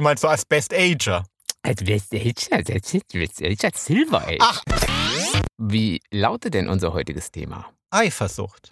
[0.00, 1.24] du meinst so als Best Ager.
[1.62, 2.62] Als Best Ager,
[3.12, 4.38] Best Ager Silver Age.
[4.40, 4.62] Ach.
[5.58, 7.66] Wie lautet denn unser heutiges Thema?
[7.90, 8.70] Eifersucht.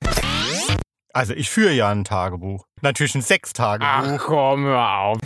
[1.12, 2.64] Also ich führe ja ein Tagebuch.
[2.80, 4.24] Natürlich ein Ach Sechstagebuch.
[4.24, 5.18] komm, hör auf.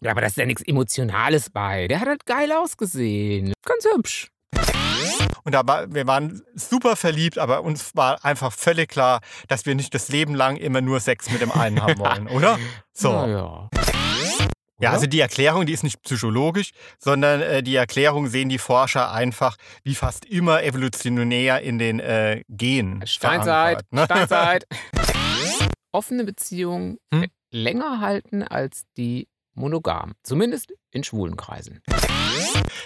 [0.00, 1.86] Ja, aber da ist ja nichts Emotionales bei.
[1.86, 3.52] Der hat halt geil ausgesehen.
[3.66, 4.28] Ganz hübsch.
[5.44, 9.74] Und da war, wir waren super verliebt, aber uns war einfach völlig klar, dass wir
[9.74, 12.58] nicht das Leben lang immer nur Sex mit dem einen haben wollen, oder?
[12.94, 13.12] So.
[13.12, 13.68] Na ja.
[14.84, 14.94] Ja, Oder?
[14.96, 19.56] also die Erklärung, die ist nicht psychologisch, sondern äh, die Erklärung sehen die Forscher einfach
[19.82, 23.06] wie fast immer evolutionär in den äh, Genen.
[23.06, 24.04] Steinzeit, ne?
[24.04, 24.66] Steinzeit.
[25.92, 27.22] Offene Beziehungen Hm?
[27.24, 30.12] äh, länger halten als die monogam.
[30.22, 31.80] Zumindest in schwulen Kreisen.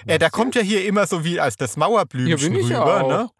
[0.07, 2.81] Ja, der kommt ja hier immer so wie als das Mauerblümchen Hier bin ich ja
[2.83, 3.09] rüber, auch.
[3.09, 3.31] ne?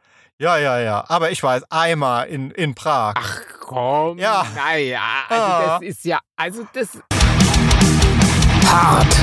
[0.41, 1.05] Ja, ja, ja.
[1.09, 3.15] Aber ich weiß, einmal in, in Prag.
[3.19, 4.19] Ach komm.
[4.19, 4.47] Ja.
[4.55, 5.79] Naja, also Ah.
[5.79, 6.99] das ist ja, also das.
[8.69, 9.17] Hart.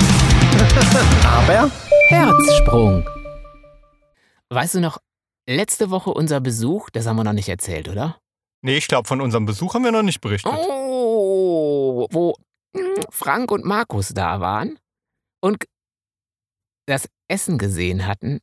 [1.26, 1.72] Aber
[2.08, 3.08] Herzsprung.
[4.50, 4.97] Weißt du noch,
[5.47, 8.17] letzte Woche unser Besuch, das haben wir noch nicht erzählt, oder?
[8.64, 10.52] Nee, ich glaube, von unserem Besuch haben wir noch nicht berichtet.
[10.52, 12.36] Oh, wo
[12.75, 14.80] hm, Frank und Markus da waren
[15.42, 15.66] und
[16.88, 18.39] das Essen gesehen hatten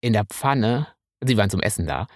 [0.00, 0.88] in der Pfanne.
[1.24, 2.08] Sie waren zum Essen da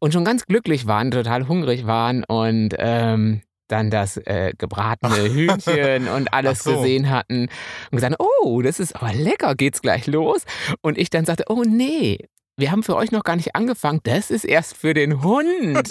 [0.00, 6.08] und schon ganz glücklich waren, total hungrig waren und ähm, dann das äh, gebratene Hühnchen
[6.08, 6.76] und alles so.
[6.76, 7.48] gesehen hatten
[7.90, 10.42] und gesagt, oh, das ist aber lecker, geht's gleich los?
[10.80, 12.28] Und ich dann sagte, oh nee,
[12.58, 15.90] wir haben für euch noch gar nicht angefangen, das ist erst für den Hund.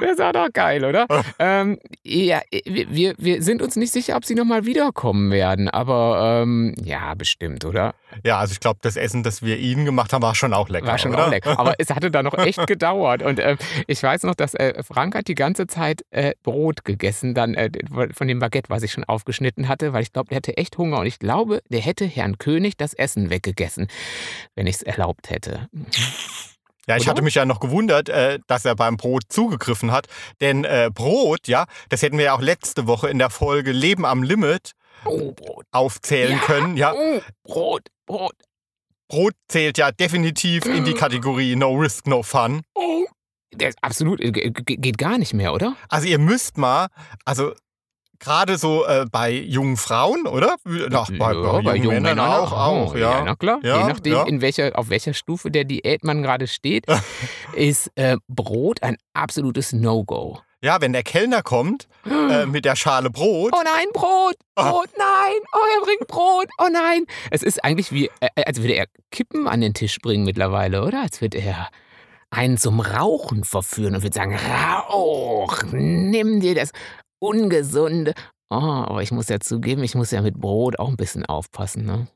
[0.00, 1.06] das war doch geil, oder?
[1.40, 6.74] ähm, ja, wir, wir- sind uns nicht sicher, ob sie nochmal wiederkommen werden, aber ähm,
[6.82, 7.94] ja, bestimmt, oder?
[8.24, 10.86] Ja, also ich glaube, das Essen, das wir ihnen gemacht haben, war schon auch lecker.
[10.86, 11.26] War schon oder?
[11.26, 11.58] auch lecker.
[11.58, 13.22] Aber es hatte da noch echt gedauert.
[13.22, 17.34] Und äh, ich weiß noch, dass äh, Frank hat die ganze Zeit äh, Brot gegessen,
[17.34, 17.70] dann äh,
[18.14, 21.00] von dem Baguette, was ich schon aufgeschnitten hatte, weil ich glaube, der hatte echt Hunger.
[21.00, 23.88] Und ich glaube, der hätte Herrn König das Essen weggegessen,
[24.54, 25.68] wenn ich es erlaubt hätte.
[26.86, 27.10] Ja, ich Oder?
[27.10, 30.06] hatte mich ja noch gewundert, äh, dass er beim Brot zugegriffen hat.
[30.40, 34.04] Denn äh, Brot, ja, das hätten wir ja auch letzte Woche in der Folge Leben
[34.06, 34.72] am Limit
[35.04, 35.32] Oh,
[35.70, 36.44] aufzählen Ja.
[36.44, 36.76] können.
[36.76, 38.34] Ja, Oh, Brot, Brot.
[39.08, 42.62] Brot zählt ja definitiv in die Kategorie No Risk, No Fun.
[42.74, 43.04] Oh.
[43.80, 45.76] Absolut, äh, ge- ge- geht gar nicht mehr, oder?
[45.88, 46.88] Also ihr müsst mal,
[47.24, 47.54] also
[48.20, 50.56] gerade so äh, bei jungen Frauen, oder?
[50.92, 53.22] Ach, bei, bei, jungen Männern, auch, auch, ja.
[53.24, 53.60] na klar.
[53.62, 54.22] Ja, Je nachdem, ja.
[54.24, 56.86] in welcher, auf welcher Stufe der Diät man gerade steht,
[57.54, 60.40] ist äh, Brot ein absolutes No-Go.
[60.60, 63.52] Ja, wenn der Kellner kommt äh, mit der Schale Brot.
[63.54, 64.34] Oh nein, Brot!
[64.56, 65.40] Brot, nein!
[65.52, 66.48] Oh, er bringt Brot!
[66.58, 67.04] Oh nein!
[67.30, 71.02] Es ist eigentlich wie, äh, als würde er Kippen an den Tisch bringen mittlerweile, oder?
[71.02, 71.68] Als würde er
[72.30, 76.72] einen zum Rauchen verführen und würde sagen, Rauch, nimm dir das
[77.20, 78.14] Ungesunde.
[78.50, 81.84] Oh, aber ich muss ja zugeben, ich muss ja mit Brot auch ein bisschen aufpassen.
[81.84, 82.06] Ne?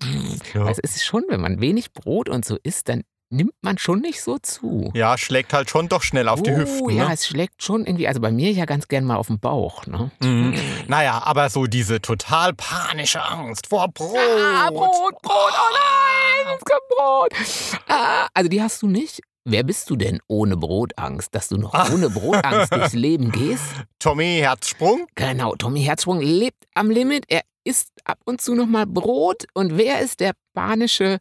[0.55, 0.65] Ja.
[0.65, 4.01] Also es ist schon, wenn man wenig Brot und so isst, dann nimmt man schon
[4.01, 4.91] nicht so zu.
[4.95, 6.91] Ja, schlägt halt schon doch schnell auf die oh, Hüften.
[6.91, 7.15] ja, Ne?
[7.15, 9.87] es schlägt schon irgendwie, also bei mir ja ganz gern mal auf den Bauch.
[9.87, 10.11] Ne?
[10.21, 10.55] Mhm.
[10.87, 14.17] Naja, aber so diese total panische Angst vor Brot.
[14.17, 17.83] Ah, Brot, Brot, oh nein, es kommt Brot.
[17.89, 19.21] Ah, also die hast du nicht.
[19.45, 21.89] Wer bist du denn ohne Brotangst, dass du noch Ah.
[21.93, 23.65] ohne Brotangst durchs Leben gehst?
[23.99, 25.07] Tommy Herzsprung.
[25.17, 27.25] Genau, Tommy Herzsprung lebt am Limit.
[27.29, 29.47] Er isst ab und zu noch mal Brot.
[29.55, 31.19] Und wer ist der panische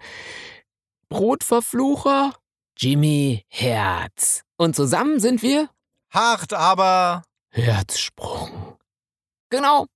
[1.10, 2.34] Brotverflucher?
[2.78, 4.44] Jimmy Herz.
[4.58, 5.70] Und zusammen sind wir
[6.12, 8.78] Hart, aber Herzsprung.
[9.50, 9.88] Genau.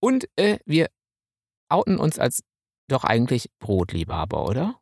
[0.00, 0.88] Und äh, wir
[1.68, 2.40] outen uns als
[2.88, 4.78] doch eigentlich Brotliebhaber, oder?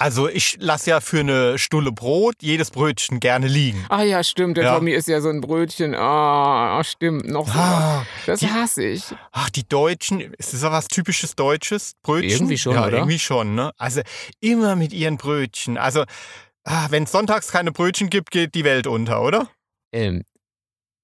[0.00, 3.84] Also ich lasse ja für eine Stulle Brot jedes Brötchen gerne liegen.
[3.88, 4.56] Ah ja, stimmt.
[4.56, 4.74] Der Ja.
[4.76, 5.94] Tommy ist ja so ein Brötchen.
[5.94, 7.26] Ah, stimmt.
[7.28, 7.58] Noch so.
[7.58, 9.04] Ah, Das die- hasse ich.
[9.32, 11.92] Ach, die Deutschen, ist das was typisches Deutsches?
[12.02, 12.30] Brötchen?
[12.30, 12.96] Irgendwie schon, ja, oder?
[12.98, 13.72] irgendwie schon, ne?
[13.78, 14.00] Also
[14.40, 15.76] immer mit ihren Brötchen.
[15.78, 16.04] Also,
[16.64, 19.48] ah, wenn es sonntags keine Brötchen gibt, geht die Welt unter, oder?
[19.92, 20.24] Ähm,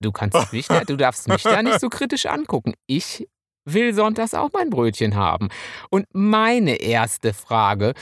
[0.00, 2.74] du kannst mich da, du darfst mich da nicht so kritisch angucken.
[2.86, 3.26] Ich
[3.66, 5.48] will sonntags auch mein Brötchen haben.
[5.90, 7.92] Und meine erste Frage,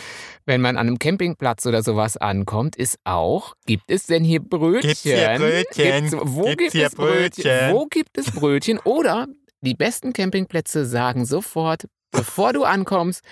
[0.47, 4.89] wenn man an einem Campingplatz oder sowas ankommt, ist auch, gibt es denn hier Brötchen?
[4.89, 6.11] Gibt's hier Brötchen?
[6.11, 7.45] Gibt's, wo Gibt's gibt hier es Brötchen?
[7.45, 7.73] Brötchen?
[7.73, 8.79] Wo gibt es Brötchen?
[8.85, 9.27] Oder
[9.63, 13.23] die besten Campingplätze sagen sofort, bevor du ankommst,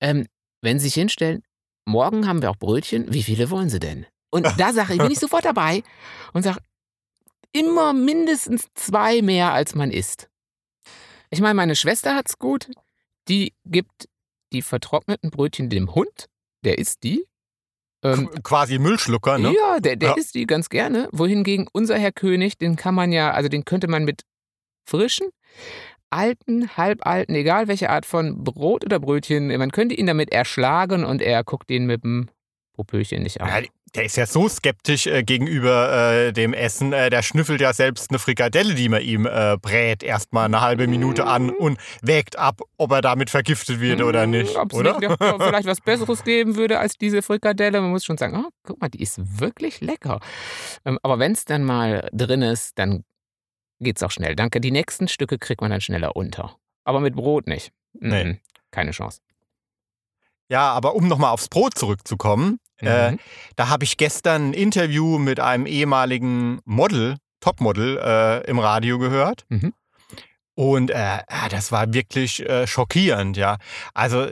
[0.00, 0.26] ähm,
[0.60, 1.42] wenn sie sich hinstellen,
[1.86, 4.06] morgen haben wir auch Brötchen, wie viele wollen sie denn?
[4.30, 5.82] Und da sage ich, bin ich sofort dabei
[6.32, 6.58] und sage,
[7.52, 10.28] immer mindestens zwei mehr, als man isst.
[11.32, 12.68] Ich meine, meine Schwester hat's gut.
[13.28, 14.08] Die gibt
[14.52, 16.26] die vertrockneten Brötchen dem Hund.
[16.64, 17.24] Der isst die.
[18.04, 19.54] Ähm, Qu- Quasi Müllschlucker, ne?
[19.56, 20.14] ja, der, der Ja.
[20.16, 21.08] isst die ganz gerne.
[21.12, 24.22] Wohingegen unser Herr König, den kann man ja, also den könnte man mit
[24.84, 25.28] frischen,
[26.10, 31.22] alten, halbalten, egal welche Art von Brot oder Brötchen, man könnte ihn damit erschlagen und
[31.22, 32.28] er guckt ihn mit dem
[32.72, 33.48] Popöchen nicht an.
[33.48, 36.92] Ja, der ist ja so skeptisch äh, gegenüber äh, dem Essen.
[36.92, 40.86] Äh, der schnüffelt ja selbst eine Frikadelle, die man ihm äh, brät, erstmal eine halbe
[40.86, 44.56] Minute an und wägt ab, ob er damit vergiftet wird oder nicht.
[44.56, 44.98] Ob es oder?
[44.98, 47.80] nicht noch vielleicht was Besseres geben würde als diese Frikadelle.
[47.80, 50.20] Man muss schon sagen, oh, guck mal, die ist wirklich lecker.
[50.86, 53.04] Ähm, aber wenn es dann mal drin ist, dann
[53.80, 54.36] geht es auch schnell.
[54.36, 56.56] Danke, die nächsten Stücke kriegt man dann schneller unter.
[56.84, 57.72] Aber mit Brot nicht.
[57.92, 58.24] Nee.
[58.24, 58.38] Mhm.
[58.70, 59.20] Keine Chance.
[60.48, 63.18] Ja, aber um nochmal aufs Brot zurückzukommen, äh, Mhm.
[63.56, 69.44] da habe ich gestern ein Interview mit einem ehemaligen Model, Topmodel, äh, im Radio gehört.
[69.48, 69.72] Mhm.
[70.54, 73.56] Und äh, ja, das war wirklich äh, schockierend, ja.
[73.94, 74.26] Also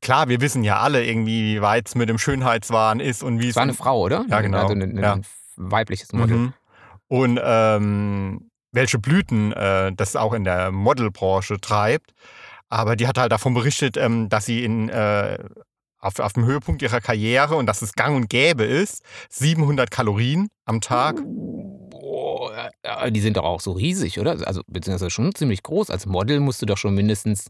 [0.00, 3.48] klar, wir wissen ja alle irgendwie, wie weit es mit dem Schönheitswahn ist und wie
[3.48, 4.24] Es war eine Frau, oder?
[4.28, 4.58] Ja, genau.
[4.62, 5.18] Also ein, ein Ja.
[5.56, 6.36] weibliches Model.
[6.36, 6.52] Mhm.
[7.08, 12.12] Und ähm, welche Blüten äh, das auch in der Modelbranche treibt.
[12.70, 15.38] Aber die hat halt davon berichtet, ähm, dass sie in, äh,
[16.04, 20.48] auf, auf dem Höhepunkt ihrer Karriere und dass es gang und gäbe ist, 700 Kalorien
[20.64, 21.16] am Tag.
[21.90, 24.46] Boah, ja, die sind doch auch so riesig, oder?
[24.46, 25.90] Also, beziehungsweise schon ziemlich groß.
[25.90, 27.46] Als Model musst du doch schon mindestens.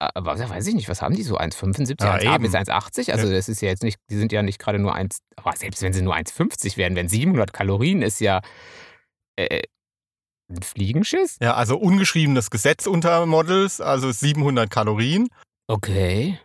[0.00, 1.38] äh, Aber weiß ich nicht, was haben die so?
[1.38, 2.42] 1,75, Ja, 1,80 eben.
[2.44, 3.12] bis 1,80?
[3.12, 5.82] Also, das ist ja jetzt nicht, die sind ja nicht gerade nur 1, aber selbst
[5.82, 8.40] wenn sie nur 1,50 wären, wenn 700 Kalorien ist ja
[9.36, 9.62] äh,
[10.50, 11.38] ein Fliegenschiss?
[11.40, 15.28] Ja, also ungeschriebenes Gesetz unter Models, also 700 Kalorien.
[15.68, 16.38] Okay.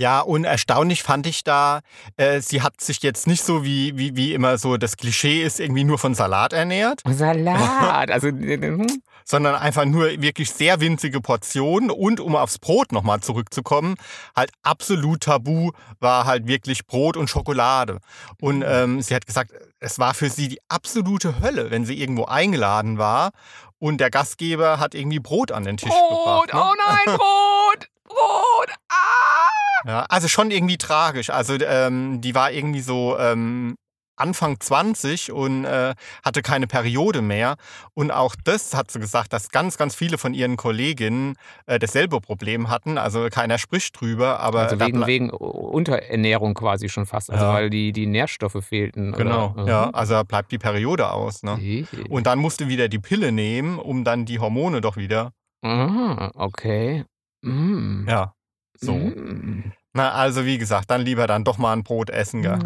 [0.00, 1.80] Ja, und erstaunlich fand ich da,
[2.16, 5.60] äh, sie hat sich jetzt nicht so wie, wie, wie immer so das Klischee ist,
[5.60, 8.08] irgendwie nur von Salat ernährt, Salat.
[8.10, 11.90] Also, äh, hm, sondern einfach nur wirklich sehr winzige Portionen.
[11.90, 13.96] Und um aufs Brot nochmal zurückzukommen,
[14.34, 17.98] halt absolut tabu war halt wirklich Brot und Schokolade.
[18.40, 22.24] Und ähm, sie hat gesagt, es war für sie die absolute Hölle, wenn sie irgendwo
[22.24, 23.32] eingeladen war
[23.78, 26.54] und der Gastgeber hat irgendwie Brot an den Tisch Brot, gebracht.
[26.54, 26.60] Ne?
[26.62, 27.88] oh nein, Brot!
[28.08, 28.70] Brot!
[28.88, 29.49] Ah!
[29.86, 31.30] Ja, also schon irgendwie tragisch.
[31.30, 33.76] Also ähm, die war irgendwie so ähm,
[34.16, 37.56] Anfang 20 und äh, hatte keine Periode mehr.
[37.94, 42.20] Und auch das hat sie gesagt, dass ganz, ganz viele von ihren Kolleginnen äh, dasselbe
[42.20, 42.98] Problem hatten.
[42.98, 47.30] Also keiner spricht drüber, aber Also wegen, wegen Unterernährung quasi schon fast.
[47.30, 47.54] Also Ja.
[47.54, 49.12] weil die, die Nährstoffe fehlten.
[49.12, 49.66] genau, Oder?
[49.66, 51.42] ja, also da bleibt die Periode aus.
[51.42, 51.56] Ne?
[51.56, 51.86] Mhm.
[52.10, 55.32] Und dann musste wieder die Pille nehmen, um dann die Hormone doch wieder.
[55.62, 57.04] Aha, okay.
[57.42, 58.06] Mm.
[58.08, 58.34] Ja,
[58.80, 58.92] so.
[58.94, 59.72] Mm.
[59.92, 62.42] Na, also wie gesagt, dann lieber dann doch mal ein Brot essen.
[62.42, 62.58] Gell?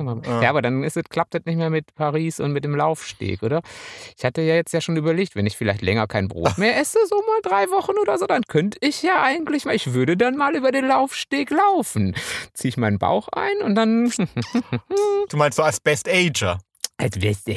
[0.43, 3.43] Ja, aber dann ist es, klappt das nicht mehr mit Paris und mit dem Laufsteg,
[3.43, 3.63] oder?
[4.19, 6.99] Ich hatte ja jetzt ja schon überlegt, wenn ich vielleicht länger kein Brot mehr esse,
[7.09, 10.37] so mal drei Wochen oder so, dann könnte ich ja eigentlich mal, ich würde dann
[10.37, 12.15] mal über den Laufsteg laufen.
[12.53, 14.13] Ziehe ich meinen Bauch ein und dann.
[15.31, 16.59] Du meinst so als Best Ager.
[16.97, 17.49] Als West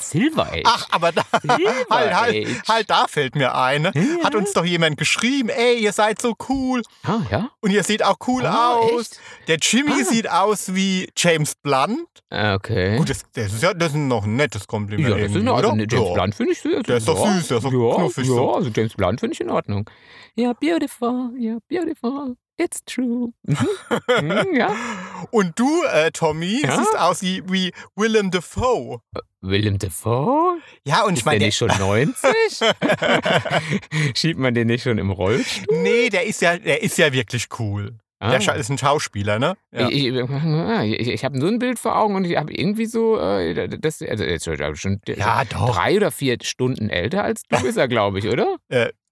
[0.00, 0.62] Silver Age.
[0.64, 3.82] Ach, aber da, Silver halt, halt, halt, da fällt mir ein.
[3.82, 3.92] ne?
[3.94, 4.24] Ja.
[4.24, 7.50] Hat uns doch jemand geschrieben, ey, ihr seid so cool Ah, ja?
[7.60, 9.00] und ihr seht auch cool Oh, aus.
[9.02, 9.20] echt?
[9.48, 10.04] Der Jimmy Ah.
[10.04, 12.06] sieht aus wie James Blunt.
[12.30, 12.96] Okay.
[12.96, 15.06] Gut, das, das, ist ja, das ist noch ein nettes Kompliment.
[15.08, 15.72] Ja, das ist irgendwie, in Ordnung.
[15.72, 15.82] oder?
[15.82, 16.14] Ne, James ja.
[16.14, 16.82] Blunt finde ich süß.
[16.84, 18.54] Der ist doch süß, der ist doch ja, knuffig ja, so.
[18.54, 19.90] also James Blunt finde ich in Ordnung.
[20.36, 23.32] Ja, beautiful, ja, beautiful, it's true.
[23.42, 23.56] Mhm.
[24.20, 24.74] Mhm, ja.
[25.30, 26.76] Und du, äh, Tommy, Ja?
[26.76, 29.00] siehst aus wie, wie Willem Dafoe.
[29.40, 30.58] Willem Dafoe?
[30.86, 32.14] Ja, und ich Ist der meine, nicht schon 90?
[34.14, 35.82] Schiebt man den nicht schon im Rollstuhl?
[35.82, 37.98] nee, der ist ja, der ist ja wirklich cool.
[38.20, 38.38] Ah.
[38.38, 39.54] Der ist ein Schauspieler, ne?
[39.72, 39.88] Ja.
[39.88, 43.68] Ich, ich, ich, habe so ein Bild vor Augen und ich habe irgendwie so, äh,
[43.68, 45.74] das, also jetzt ist schon Ja, doch.
[45.74, 48.56] drei oder vier Stunden älter als du ist er, glaube ich, oder?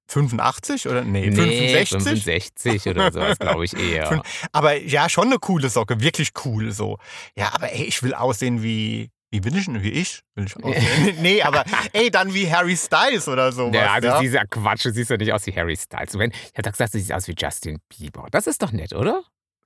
[0.08, 1.02] 85 oder?
[1.04, 2.02] Nee, Nee, 65.
[2.02, 4.22] 65 oder sowas, glaube ich eher.
[4.52, 6.98] Aber ja, schon eine coole Socke, wirklich cool so.
[7.36, 9.10] Ja, aber ey, ich will aussehen wie.
[9.30, 9.82] Wie will ich denn?
[9.82, 10.20] Wie ich?
[10.34, 11.16] Will ich aussehen?
[11.22, 13.74] nee, aber ey, dann wie Harry Styles oder sowas.
[13.74, 14.20] Ja, also ja?
[14.20, 16.18] dieser Quatsch, du siehst doch nicht aus wie Harry Styles.
[16.18, 18.26] Wenn, ich hätte gesagt, du siehst aus wie Justin Bieber.
[18.30, 19.22] Das ist doch nett, oder?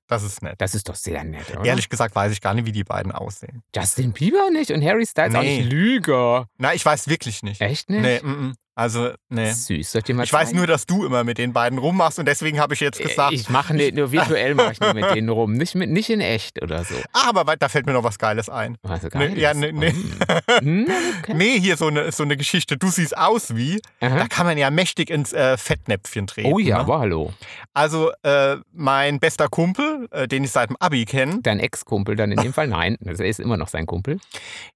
[0.06, 0.54] Das ist nett.
[0.58, 1.64] Das ist doch sehr nett, oder?
[1.64, 3.64] Ehrlich gesagt weiß ich gar nicht, wie die beiden aussehen.
[3.74, 5.58] Justin Bieber nicht und Harry Styles auch Nee.
[5.62, 5.72] nicht.
[5.72, 6.46] Lüger.
[6.58, 7.60] Na, ich weiß wirklich nicht.
[7.60, 8.02] Echt nicht?
[8.02, 8.54] Nee, mm, mm.
[8.76, 9.50] Also, nee.
[9.50, 12.18] Süß, soll ich dir mal Ich weiß nur, dass du immer mit den beiden rummachst
[12.18, 13.32] und deswegen habe ich jetzt gesagt.
[13.32, 16.10] Äh, Ich mache ne, nur virtuell mache ich nur mit denen rum, nicht, mit, nicht
[16.10, 16.94] in echt oder so.
[17.14, 18.76] ah, aber da fällt mir noch was Geiles ein.
[18.82, 19.38] Also Nee, geil.
[19.38, 19.94] ja, nee, nee.
[20.60, 20.86] Hm,
[21.20, 21.34] okay.
[21.34, 22.76] Nee, hier so eine, so eine Geschichte.
[22.76, 23.80] Du siehst aus wie.
[24.00, 24.16] Aha.
[24.18, 26.52] Da kann man ja mächtig ins äh, Fettnäpfchen treten.
[26.52, 26.80] Oh ja, ne?
[26.82, 27.32] aber hallo.
[27.74, 32.30] Also, äh, mein bester Kumpel, äh, den ich seit dem Abi kenne, Dein Ex-Kumpel dann
[32.32, 32.68] in dem Fall?
[32.68, 34.18] Nein, also er ist immer noch sein Kumpel.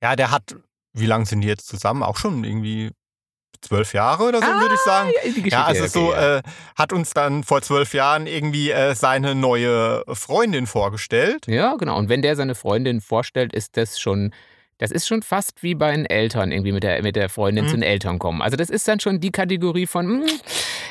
[0.02, 0.56] ja, der hat,
[0.94, 2.02] wie lange sind die jetzt zusammen?
[2.02, 2.90] Auch schon irgendwie
[3.62, 5.10] zwölf Jahre oder so, würde ich sagen.
[5.48, 6.38] Ja, also okay, so ja.
[6.38, 6.42] äh,
[6.76, 11.46] hat uns dann vor zwölf Jahren irgendwie äh, seine neue Freundin vorgestellt.
[11.46, 11.96] Ja, genau.
[11.98, 14.32] Und wenn der seine Freundin vorstellt, ist das schon
[14.78, 17.68] Das ist schon fast wie bei den Eltern, irgendwie mit der, mit der Freundin Mhm.
[17.68, 18.40] zu den Eltern kommen.
[18.40, 20.26] Also das ist dann schon die Kategorie von, mm,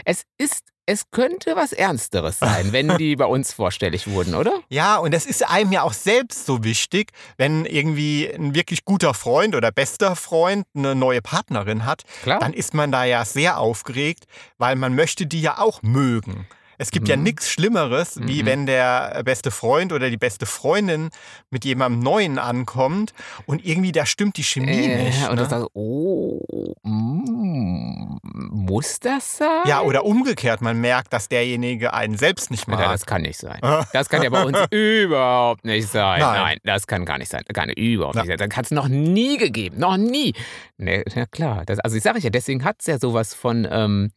[0.06, 4.54] es ist, es könnte was Ernsteres sein, wenn die bei uns vorstellig wurden, oder?
[4.70, 9.14] Ja, und das ist einem ja auch selbst so wichtig, wenn irgendwie ein wirklich guter
[9.14, 12.40] Freund oder bester Freund eine neue Partnerin hat, Klar.
[12.40, 14.26] dann ist man da ja sehr aufgeregt,
[14.58, 16.48] weil man möchte die ja auch mögen.
[16.82, 17.24] Es gibt ja Mhm.
[17.24, 18.46] nichts Schlimmeres, wie Mhm.
[18.48, 21.10] wenn der beste Freund oder die beste Freundin
[21.52, 23.14] mit jemandem Neuen ankommt
[23.46, 25.24] und irgendwie da stimmt die Chemie nicht.
[25.30, 25.42] und ne?
[25.42, 28.18] das sagt, oh, mm,
[28.52, 29.64] muss das sein?
[29.66, 32.92] ja, oder umgekehrt, man merkt, dass derjenige einen selbst nicht Ja, mag.
[32.92, 33.60] das kann nicht sein.
[33.94, 36.20] Das kann ja bei uns überhaupt nicht sein.
[36.22, 36.42] Nein.
[36.42, 36.58] Nein.
[36.64, 37.44] das kann gar nicht sein.
[37.54, 38.22] Kann überhaupt Ja.
[38.24, 38.50] nicht sein.
[38.50, 39.80] Das hat es noch nie gegeben.
[39.80, 40.34] Noch nie.
[40.78, 41.64] Ne, ja klar.
[41.66, 44.12] Das, also ich sage ja, deswegen hat es ja sowas von ähm,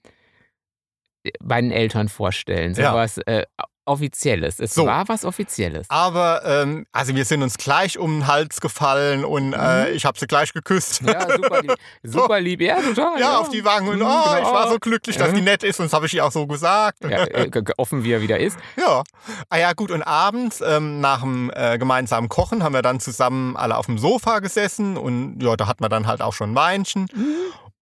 [1.43, 2.75] bei den Eltern vorstellen.
[2.75, 2.93] Ja.
[2.93, 3.45] Sowas äh,
[3.85, 4.61] Offizielles.
[4.61, 4.87] Es So.
[4.87, 5.87] war was Offizielles.
[5.91, 10.17] Aber, ähm, also wir sind uns gleich um den Hals gefallen und äh, ich habe
[10.17, 11.02] sie gleich geküsst.
[11.02, 11.09] Mhm.
[11.09, 11.75] Ja, super lieb.
[12.05, 12.61] Super lieb.
[12.61, 13.19] Ja, total.
[13.19, 14.52] Ja, auf die Wangen und Mhm, oh, ich genau.
[14.55, 15.35] war so glücklich, dass Ja.
[15.35, 17.02] die nett ist und das habe ich ihr auch so gesagt.
[17.02, 18.57] Ja, äh, offen wie er wieder ist.
[18.76, 19.02] Ja.
[19.49, 19.91] Ah ja, gut.
[19.91, 23.99] Und abends ähm, nach dem äh, gemeinsamen Kochen haben wir dann zusammen alle auf dem
[23.99, 27.09] Sofa gesessen und ja, da hat man dann halt auch schon ein Weinchen.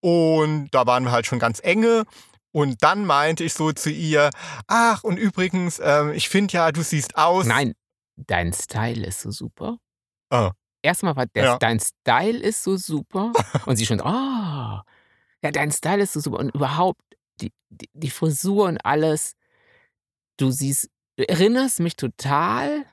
[0.01, 2.05] Und da waren wir halt schon ganz enge.
[2.53, 4.31] Und dann meinte ich so zu ihr,
[4.67, 7.47] ach, und übrigens, ähm, ich finde ja, du siehst aus.
[7.47, 7.75] Nein,
[8.17, 9.77] dein Style ist so super.
[10.31, 10.53] Ah.
[10.83, 11.59] Erstmal war der, Ja.
[11.59, 13.33] dein Style ist so super.
[13.67, 14.85] Und sie schon, ah,
[15.43, 16.39] ja, dein Style ist so super.
[16.39, 17.01] Und überhaupt,
[17.41, 19.35] die, die, die Frisur und alles,
[20.37, 22.85] du siehst, du erinnerst mich total.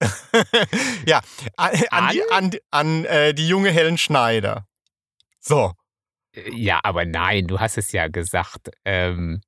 [1.06, 1.20] ja,
[1.56, 4.66] an, an, die, an, an äh, die junge Helen Schneider.
[5.40, 5.72] So.
[6.34, 8.70] Äh, Ja, aber nein, du hast es ja gesagt.
[8.84, 9.40] Ähm,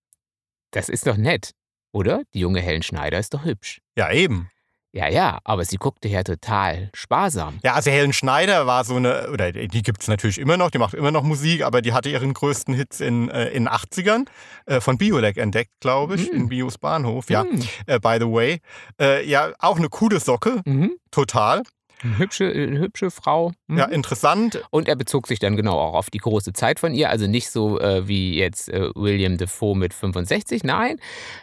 [0.73, 1.51] das ist doch nett,
[1.93, 2.23] oder?
[2.35, 3.81] Die junge Helen Schneider ist doch hübsch.
[3.97, 4.51] Ja, eben.
[4.93, 7.61] Ja, ja, aber sie guckte ja total sparsam.
[7.63, 10.79] Ja, also Helen Schneider war so eine, oder die gibt es natürlich immer noch, die
[10.79, 14.27] macht immer noch Musik, aber die hatte ihren größten Hits in, äh, den 80ern
[14.67, 16.35] äh, von Biolek entdeckt, glaube ich, Mm.
[16.35, 17.31] in Bios Bahnhof.
[17.31, 17.63] Ja, Hm.
[17.87, 18.61] äh, by the way.
[19.01, 20.97] Äh, ja, auch eine coole Socke, Mhm.
[21.13, 21.63] total.
[22.03, 23.53] Eine hübsche, eine hübsche Frau.
[23.67, 23.79] Mhm.
[23.79, 24.63] Ja, interessant.
[24.71, 27.51] Und er bezog sich dann genau auch auf die große Zeit von ihr, also nicht
[27.51, 30.99] so äh, wie jetzt äh, William Defoe mit 65, nein.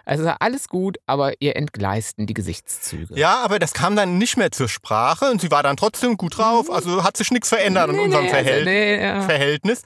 [0.06, 3.18] Also alles gut, aber ihr entgleisten die Gesichtszüge.
[3.18, 6.38] Ja, aber das kam dann nicht mehr zur Sprache und sie war dann trotzdem gut
[6.38, 6.72] drauf.
[6.72, 9.22] Also hat sich nichts verändert in Nee, unserem nee, Verhält also, nee, ja.
[9.22, 9.82] Verhältnis.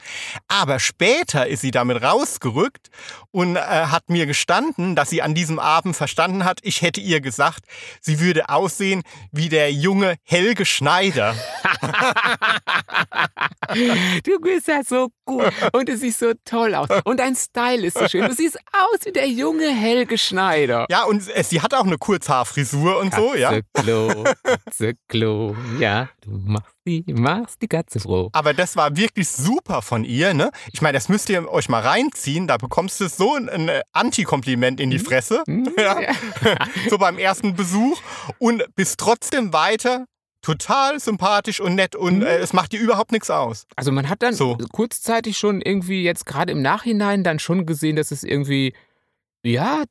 [0.47, 2.89] Aber später ist sie damit rausgerückt
[3.31, 7.21] und äh, hat mir gestanden, dass sie an diesem Abend verstanden hat, ich hätte ihr
[7.21, 7.65] gesagt,
[7.99, 11.36] sie würde aussehen wie der junge Helge Schneider.
[14.25, 16.89] Du bist ja so gut und du siehst so toll aus.
[17.06, 18.27] Und dein Style ist so schön.
[18.27, 20.86] Du siehst aus wie der junge Helge Schneider.
[20.89, 23.62] Ja, und sie hat auch eine Kurzhaarfrisur und so, ja.
[23.74, 28.30] Katzeklo, Katzeklo, ja, du machst die, machst die Katze froh.
[28.34, 30.51] Aber das war wirklich super von ihr, ne?
[30.74, 32.48] Ich meine, das müsst ihr euch mal reinziehen.
[32.48, 35.44] Da bekommst du so ein, ein Anti-Kompliment in die Fresse.
[35.48, 35.98] Hm, Ja.
[36.89, 38.01] so beim ersten Besuch
[38.39, 40.06] und bist trotzdem weiter
[40.41, 42.24] total sympathisch und nett und Mhm.
[42.24, 43.65] äh, es macht dir überhaupt nichts aus.
[43.75, 44.57] Also man hat dann So.
[44.71, 48.74] kurzzeitig schon irgendwie jetzt gerade im Nachhinein dann schon gesehen, dass es irgendwie,
[49.45, 49.83] ja,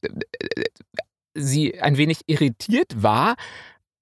[1.35, 3.37] sie ein wenig irritiert war.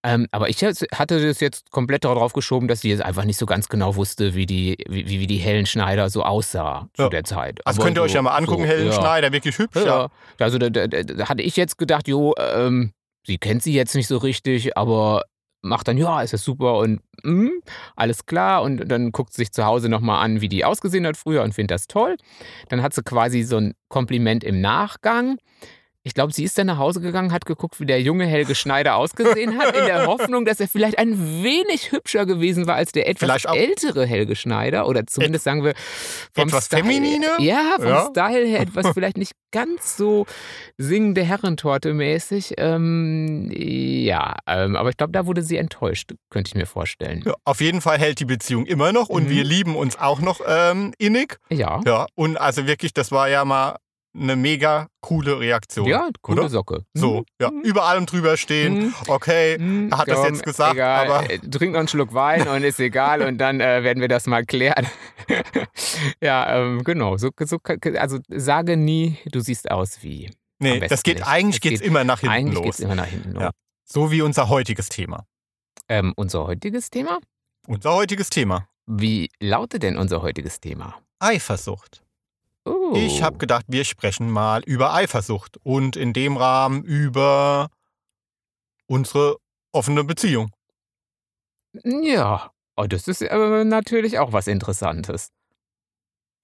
[0.04, 0.86] Ähm, aber ich hatte
[1.20, 4.46] das jetzt komplett darauf geschoben, dass sie jetzt einfach nicht so ganz genau wusste, wie
[4.46, 7.08] die, wie, wie die Helen Schneider so aussah zu Ja.
[7.08, 7.58] der Zeit.
[7.64, 8.92] Das Aber könnt ihr so, euch ja mal angucken, so, Helen ja.
[8.92, 9.84] Schneider, wirklich hübsch.
[9.84, 10.08] Ja.
[10.38, 12.92] Also da, da, da, da hatte ich jetzt gedacht, jo, ähm,
[13.26, 15.24] sie kennt sie jetzt nicht so richtig, aber
[15.62, 17.48] macht dann, ja, ist das super und mm,
[17.96, 18.62] alles klar.
[18.62, 21.54] Und dann guckt sie sich zu Hause nochmal an, wie die ausgesehen hat früher und
[21.54, 22.16] findet das toll.
[22.68, 25.38] Dann hat sie quasi so ein Kompliment im Nachgang.
[26.08, 28.96] Ich glaube, sie ist dann nach Hause gegangen, hat geguckt, wie der junge Helge Schneider
[28.96, 33.06] ausgesehen hat, in der Hoffnung, dass er vielleicht ein wenig hübscher gewesen war als der
[33.08, 34.88] etwas ältere Helge Schneider.
[34.88, 35.74] Oder zumindest sagen wir
[36.34, 37.26] vom etwas Style, feminine?
[37.40, 38.08] Ja, vom Ja.
[38.10, 40.24] Style her etwas vielleicht nicht ganz so
[40.78, 42.54] singende Herrentorte mäßig.
[42.56, 47.22] Ähm, ja, ähm, aber ich glaube, da wurde sie enttäuscht, könnte ich mir vorstellen.
[47.26, 49.30] Ja, auf jeden Fall hält die Beziehung immer noch und Mhm.
[49.30, 51.38] wir lieben uns auch noch ähm, innig.
[51.50, 53.76] Ja, Ja, und also wirklich, das war ja mal
[54.20, 55.86] eine mega coole Reaktion.
[55.86, 56.48] ja, coole oder?
[56.50, 56.84] Socke.
[56.94, 58.78] So, ja, über allem drüber stehen.
[58.78, 58.94] Mhm.
[59.06, 62.12] Okay, Hm, er hat das komm, jetzt gesagt, egal, aber äh, trink noch einen Schluck
[62.14, 64.86] Wein und ist egal und dann äh, werden wir das mal klären.
[66.22, 67.16] ja, ähm, genau.
[67.16, 67.58] So, so,
[67.96, 70.30] also sage nie, du siehst aus wie.
[70.58, 71.26] nee, das geht nicht.
[71.28, 72.64] eigentlich Es geht's geht- immer nach hinten Eigentlich los.
[72.64, 73.42] geht es immer nach hinten los.
[73.42, 73.50] Ja.
[73.84, 75.24] So wie unser heutiges Thema.
[75.88, 77.18] Ähm, unser heutiges Thema?
[77.66, 78.68] Unser heutiges Thema.
[78.86, 80.94] Wie lautet denn unser heutiges Thema?
[81.18, 82.02] Eifersucht.
[82.68, 82.92] Oh.
[82.94, 87.70] Ich habe gedacht, wir sprechen mal über Eifersucht und in dem Rahmen über
[88.86, 89.38] unsere
[89.72, 90.50] offene Beziehung.
[91.84, 95.32] Ja, Oh, das ist äh, natürlich auch was Interessantes.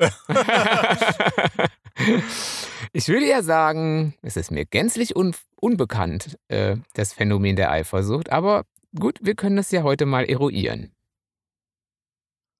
[2.92, 8.32] ich würde ja sagen, es ist mir gänzlich un unbekannt, äh, das Phänomen der Eifersucht,
[8.32, 8.64] aber
[8.98, 10.90] gut, wir können das ja heute mal eruieren.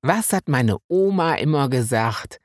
[0.03, 2.39] Was hat meine Oma immer gesagt?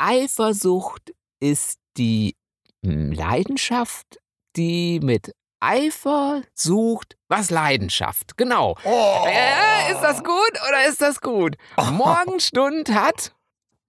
[0.00, 2.34] Eifersucht ist die
[2.82, 4.18] Leidenschaft,
[4.56, 8.36] die mit Eifer sucht, was Leidenschaft.
[8.38, 8.76] Genau.
[8.84, 9.24] Oh.
[9.28, 11.56] Äh, ist das gut oder ist das gut?
[11.92, 13.34] Morgenstund hat.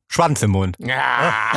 [0.10, 0.75] Schwanz im Mund.
[0.80, 1.53] Ja,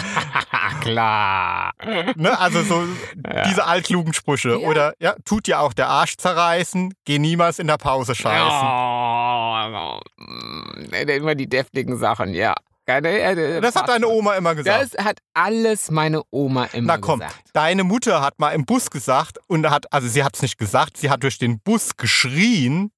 [0.80, 1.72] klar.
[2.16, 2.38] Ne?
[2.38, 2.84] Also so
[3.30, 3.42] Ja.
[3.42, 4.58] diese altklugen Sprüche.
[4.58, 4.66] Ja.
[4.66, 8.66] Oder ja, tut dir auch der Arsch zerreißen, geh niemals in der Pause scheißen.
[8.66, 12.54] Oh, mm, immer die deftigen Sachen, ja.
[12.90, 14.94] Keine, äh, Das hat deine Oma immer gesagt.
[14.94, 17.40] Das hat alles meine Oma immer Na komm, gesagt.
[17.52, 20.96] deine Mutter hat mal im Bus gesagt und hat, also sie hat es nicht gesagt,
[20.96, 22.90] sie hat durch den Bus geschrien,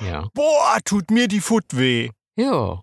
[0.00, 0.28] Ja.
[0.34, 2.10] boah, tut mir die Foot weh.
[2.36, 2.80] Ja.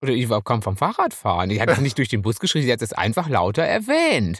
[0.00, 1.48] Oder ich kam vom Fahrradfahren.
[1.50, 4.38] Die hat es nicht durch den Bus geschrieben, sie hat es einfach lauter erwähnt.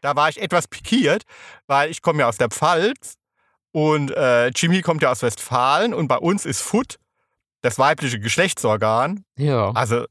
[0.00, 1.24] Da war ich etwas pikiert,
[1.66, 3.14] weil ich komme ja aus der Pfalz
[3.72, 6.96] und äh, Jimmy kommt ja aus Westfalen und bei uns ist Foot
[7.60, 9.24] das weibliche Geschlechtsorgan.
[9.36, 9.72] Ja.
[9.72, 10.06] Also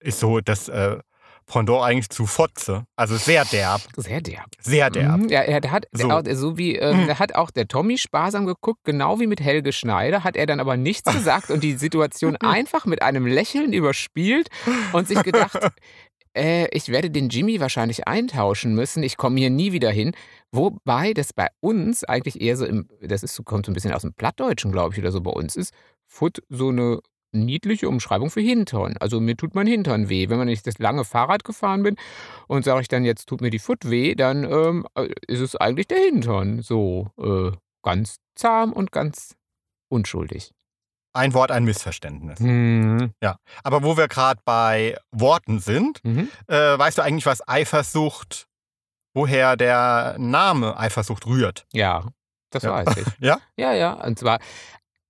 [0.00, 0.98] ist so das äh,
[1.46, 2.84] Pendant eigentlich zu Fotze.
[2.94, 4.46] Also sehr derb, Sehr derb.
[4.60, 5.16] sehr derb.
[5.22, 6.10] Mhm, ja, er hat, So.
[6.10, 7.06] so, so wie, äh, Mhm.
[7.06, 10.60] da hat auch der Tommy sparsam geguckt, genau wie mit Helge Schneider, hat er dann
[10.60, 14.48] aber nichts gesagt und die Situation einfach mit einem Lächeln überspielt
[14.92, 15.58] und sich gedacht,
[16.36, 20.12] äh, ich werde den Jimmy wahrscheinlich eintauschen müssen, ich komme hier nie wieder hin.
[20.52, 23.94] Wobei das bei uns eigentlich eher so im, das ist, so- kommt so ein bisschen
[23.94, 25.72] aus dem Plattdeutschen, glaube ich, oder so bei uns ist,
[26.06, 27.00] Foot so eine
[27.32, 28.96] niedliche Umschreibung für Hintern.
[29.00, 30.28] Also mir tut mein Hintern weh.
[30.28, 31.96] Wenn man nicht das lange Fahrrad gefahren bin
[32.46, 35.56] und sage ich dann, jetzt tut mir die Foot weh, dann ähm, äh, ist es
[35.56, 36.62] eigentlich der Hintern.
[36.62, 39.34] So äh, ganz zahm und ganz
[39.88, 40.52] unschuldig.
[41.14, 42.38] Ein Wort, ein Missverständnis.
[42.40, 43.12] Mhm.
[43.64, 46.28] Aber wo wir gerade bei Worten sind, Mhm.
[46.46, 48.46] äh, weißt du eigentlich, was Eifersucht,
[49.14, 51.66] woher der Name Eifersucht rührt?
[51.72, 52.06] Ja,
[52.50, 52.72] das Ja.
[52.72, 53.06] weiß ich.
[53.20, 53.38] Ja?
[53.56, 53.92] Ja, ja.
[53.94, 54.38] Und zwar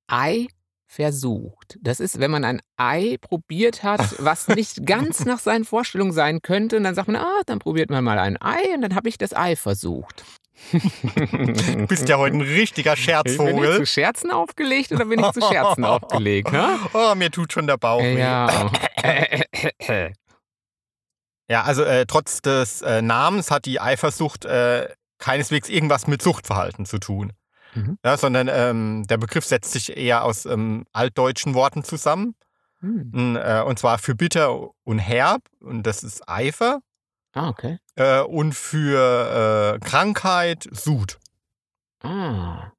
[0.07, 0.47] Ei
[0.89, 1.79] versucht.
[1.81, 6.43] Das ist, wenn man ein Ei probiert hat, was nicht ganz nach seinen Vorstellungen sein
[6.43, 9.09] könnte, und dann sagt man, ah, dann probiert man mal ein Ei und dann habe
[9.09, 10.25] ich das Ei versucht.
[10.73, 13.77] Du bist ja heute ein richtiger Bin ich Scherzvogel.
[13.77, 16.51] zu Scherzen aufgelegt oder bin ich zu Scherzen aufgelegt?
[16.51, 16.79] Ne?
[16.95, 18.19] Oh, mir tut schon der Bauch weh.
[18.19, 18.71] Ja.
[21.51, 26.87] Ja, also äh, trotz des äh, Namens hat die Eifersucht äh, keineswegs irgendwas mit Suchtverhalten
[26.87, 27.33] zu tun.
[27.75, 27.99] Mhm.
[28.05, 32.35] Ja, sondern ähm, der Begriff setzt sich eher aus ähm, altdeutschen Worten zusammen.
[32.81, 33.11] Hm.
[33.15, 36.81] N- Äh, und zwar für bitter und herb, und das ist Eifer.
[37.35, 37.79] Ah, okay.
[37.97, 41.19] Äh, und für äh, Krankheit Sud.
[42.03, 42.73] Ah.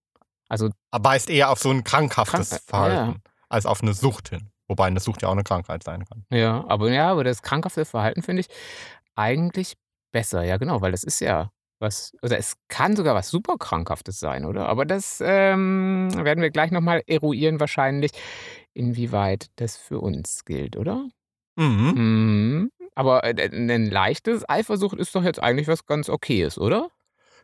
[0.47, 4.49] Also, Weist eher auf so ein krankhaftes Krank- Verhalten als auf eine Sucht hin.
[4.67, 6.25] Wobei eine Sucht ja auch eine Krankheit sein kann.
[6.31, 8.47] ja, aber ja, aber das krankhafte Verhalten finde ich
[9.15, 9.75] eigentlich
[10.11, 10.43] besser.
[10.43, 14.45] Ja, genau, weil das ist ja was, oder es kann sogar was super krankhaftes sein,
[14.45, 14.67] oder?
[14.67, 18.11] Aber das ähm, werden wir gleich nochmal eruieren, wahrscheinlich,
[18.73, 21.07] inwieweit das für uns gilt, oder?
[21.55, 21.91] Mhm.
[21.95, 22.71] Mhm.
[22.95, 26.89] Aber äh, ein leichtes Eifersucht ist doch jetzt eigentlich was ganz Okayes, oder?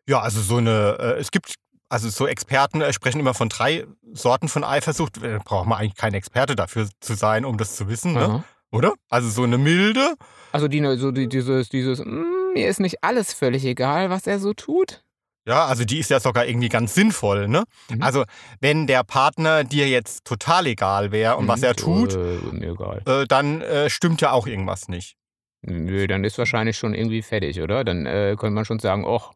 [0.08, 1.56] Ja, also so eine, äh, es gibt,
[1.90, 5.24] also so Experten äh, sprechen immer von drei Sorten von Eifersucht.
[5.24, 8.44] Äh, braucht man eigentlich kein Experte dafür zu sein, um das zu wissen, ne?
[8.72, 8.94] Oder?
[9.10, 10.16] Also so eine milde,
[10.52, 14.40] Also die, so die, dieses, dieses, "Mm, mir ist nicht alles völlig egal, was er
[14.40, 15.04] so tut.
[15.48, 17.66] ja, also die ist ja sogar irgendwie ganz sinnvoll, ne?
[17.92, 18.02] Mhm.
[18.02, 18.24] Also
[18.62, 21.66] wenn der Partner dir jetzt total egal wäre und was Mhm.
[21.68, 25.16] er tut, Äh, äh, dann äh, stimmt ja auch irgendwas nicht.
[25.62, 27.84] Nö, dann ist wahrscheinlich schon irgendwie fertig, oder?
[27.84, 29.34] Dann äh, könnte man schon sagen, och,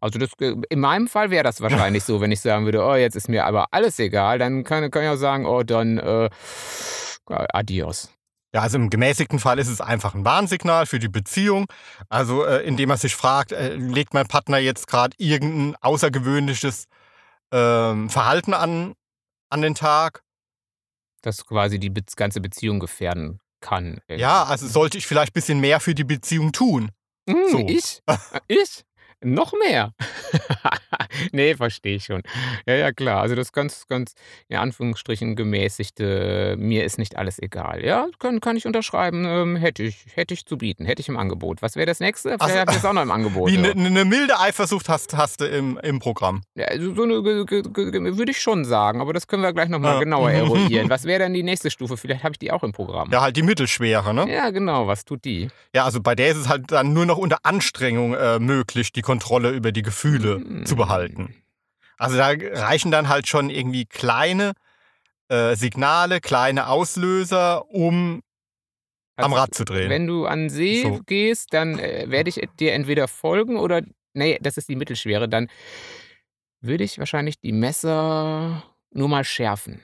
[0.00, 2.94] also das, äh, in meinem Fall wäre das wahrscheinlich so, wenn ich sagen würde, oh,
[2.94, 6.30] jetzt ist mir aber alles egal, dann kann, kann ich auch sagen, oh, dann äh,
[7.26, 8.10] adios.
[8.54, 11.66] Ja, also im gemäßigten Fall ist es einfach ein Warnsignal für die Beziehung.
[12.08, 16.86] Also äh, indem man sich fragt, äh, legt mein Partner jetzt gerade irgendein außergewöhnliches
[17.52, 18.94] ähm, Verhalten an,
[19.50, 20.22] an den Tag?
[21.22, 24.00] Das quasi die ganze Beziehung gefährden kann.
[24.06, 24.22] irgendwie.
[24.22, 26.90] Ja, also sollte ich vielleicht ein bisschen mehr für die Beziehung tun.
[27.28, 27.58] Hm, so.
[27.68, 28.02] Ich?
[28.48, 28.84] Ich?
[29.22, 29.92] Noch mehr?
[31.32, 32.22] nee, verstehe ich schon.
[32.66, 33.20] Ja, ja, klar.
[33.22, 34.14] Also das ganz, ganz,
[34.48, 37.84] in Anführungsstrichen, gemäßigte, mir ist nicht alles egal.
[37.84, 39.24] Ja, kann, kann ich unterschreiben.
[39.26, 41.62] Ähm, hätte ich, hätte ich zu bieten, hätte ich im Angebot.
[41.62, 42.30] Was wäre das nächste?
[42.30, 43.50] Vielleicht Also, habt ihr es auch noch im Angebot.
[43.50, 43.70] Wie ja.
[43.72, 46.42] eine ne milde Eifersucht hast, hast du im, im Programm.
[46.54, 50.00] Ja, so eine, würde ich schon sagen, aber das können wir gleich nochmal Ja.
[50.00, 50.88] genauer eruieren.
[50.90, 51.96] Was wäre denn die nächste Stufe?
[51.96, 53.10] Vielleicht habe ich die auch im Programm.
[53.10, 54.32] Ja, halt die mittelschwere, ne?
[54.32, 54.86] Ja, genau.
[54.86, 55.48] Was tut die?
[55.74, 59.02] Ja, also bei der ist es halt dann nur noch unter Anstrengung äh, möglich, die
[59.08, 60.66] Kontrolle über die Gefühle Mm.
[60.66, 61.34] zu behalten.
[61.96, 64.52] Also da reichen dann halt schon irgendwie kleine
[65.28, 68.22] äh, Signale, kleine Auslöser, um
[69.16, 69.90] am Also, Rad zu drehen.
[69.90, 71.00] Wenn du an See So.
[71.06, 73.82] gehst, dann äh, werde ich dir entweder folgen oder,
[74.14, 75.48] nee, das ist die Mittelschwere, dann
[76.60, 79.82] würde ich wahrscheinlich die Messer nur mal schärfen.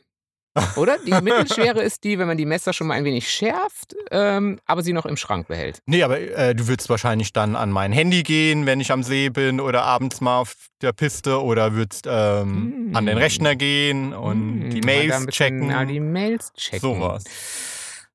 [0.76, 0.98] Oder?
[1.04, 4.82] Die Mittelschwere ist die, wenn man die Messer schon mal ein wenig schärft, ähm, aber
[4.82, 5.80] sie noch im Schrank behält.
[5.86, 9.30] Nee, aber äh, du würdest wahrscheinlich dann an mein Handy gehen, wenn ich am See
[9.30, 13.18] bin oder abends mal auf der Piste oder würdest ähm, an den Mm.
[13.18, 15.72] Rechner gehen und Hm, die Mails checken.
[15.72, 16.80] Ah, die Mails checken.
[16.80, 17.24] Sowas.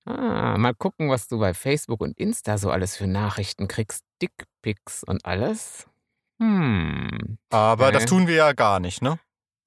[0.06, 4.04] Ah, mal gucken, was du bei Facebook und Insta so alles für Nachrichten kriegst.
[4.22, 5.88] Dickpics und alles.
[6.42, 7.38] Hm.
[7.50, 8.10] Aber das Okay.
[8.10, 9.20] tun wir ja gar nicht, ne?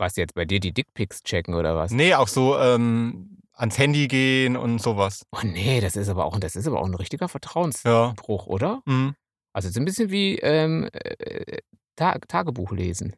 [0.02, 1.92] Was jetzt bei dir die Dickpics checken oder was?
[1.92, 5.24] Nee, auch so ähm, ans Handy gehen und sowas.
[5.30, 8.52] Oh nee, das ist aber auch, das ist aber auch ein richtiger Vertrauensbruch, Ja.
[8.52, 8.82] oder?
[8.84, 9.14] Mhm.
[9.52, 11.58] Also so ein bisschen wie ähm, äh,
[11.94, 13.14] Ta Tagebuch lesen.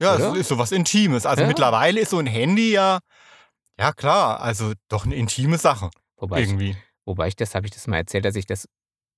[0.00, 0.30] Ja, Oder?
[0.32, 1.26] es ist sowas Intimes.
[1.26, 1.48] Also Ja.
[1.48, 3.00] mittlerweile ist so ein Handy ja,
[3.78, 6.74] ja klar, also doch eine intime Sache Wobei ich, irgendwie.
[7.04, 8.66] wobei ich das, habe ich das mal erzählt, dass ich das,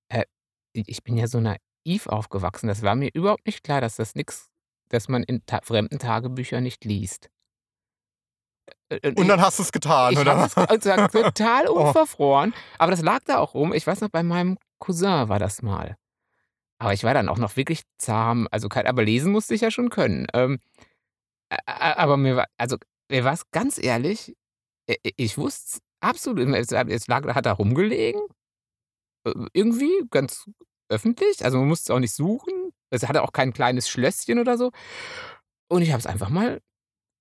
[0.09, 0.25] äh,
[0.73, 2.67] ich bin ja so naiv aufgewachsen.
[2.67, 4.49] Das war mir überhaupt nicht klar, dass das nichts,
[4.89, 7.29] dass man in ta fremden Tagebüchern nicht liest.
[8.89, 10.45] Äh, Und dann hast du es getan, ich oder?
[10.47, 11.87] es also total Oh.
[11.89, 13.73] unverfroren, aber das lag da auch rum.
[13.73, 15.97] Ich weiß noch, bei meinem Cousin war das mal.
[16.79, 19.71] Aber ich war dann auch noch wirklich zahm, also kein, aber lesen musste ich ja
[19.71, 20.27] schon können.
[20.35, 20.59] Ähm,
[21.65, 22.77] aber mir war, also
[23.11, 24.37] mir war es ganz ehrlich,
[25.17, 28.21] ich wusste absolut, es, es lag, hat da rumgelegen,
[29.27, 30.49] äh, irgendwie ganz
[30.89, 32.53] öffentlich, also man musste es auch nicht suchen.
[32.91, 34.73] Es hatte auch kein kleines Schlösschen oder so.
[35.69, 36.61] Und ich habe es einfach mal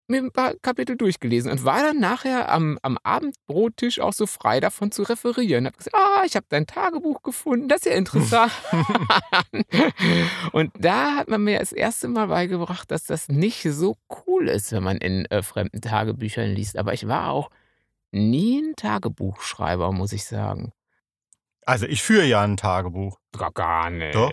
[0.08, 4.60] mir ein paar Kapitel durchgelesen und war dann nachher am, am Abendbrottisch auch so frei
[4.60, 5.66] davon zu referieren.
[5.66, 8.52] Hab gesagt, ah, ich habe dein Tagebuch gefunden, das ist ja interessant.
[10.52, 13.98] und da hat man mir das erste Mal beigebracht, dass das nicht so
[14.28, 16.78] cool ist, wenn man in äh, fremden Tagebüchern liest.
[16.78, 17.50] Aber ich war auch
[18.12, 20.72] nie ein Tagebuchschreiber, muss ich sagen.
[21.66, 24.16] Also ich führe ja ein Tagebuch Gar, gar nicht.
[24.16, 24.32] Doch.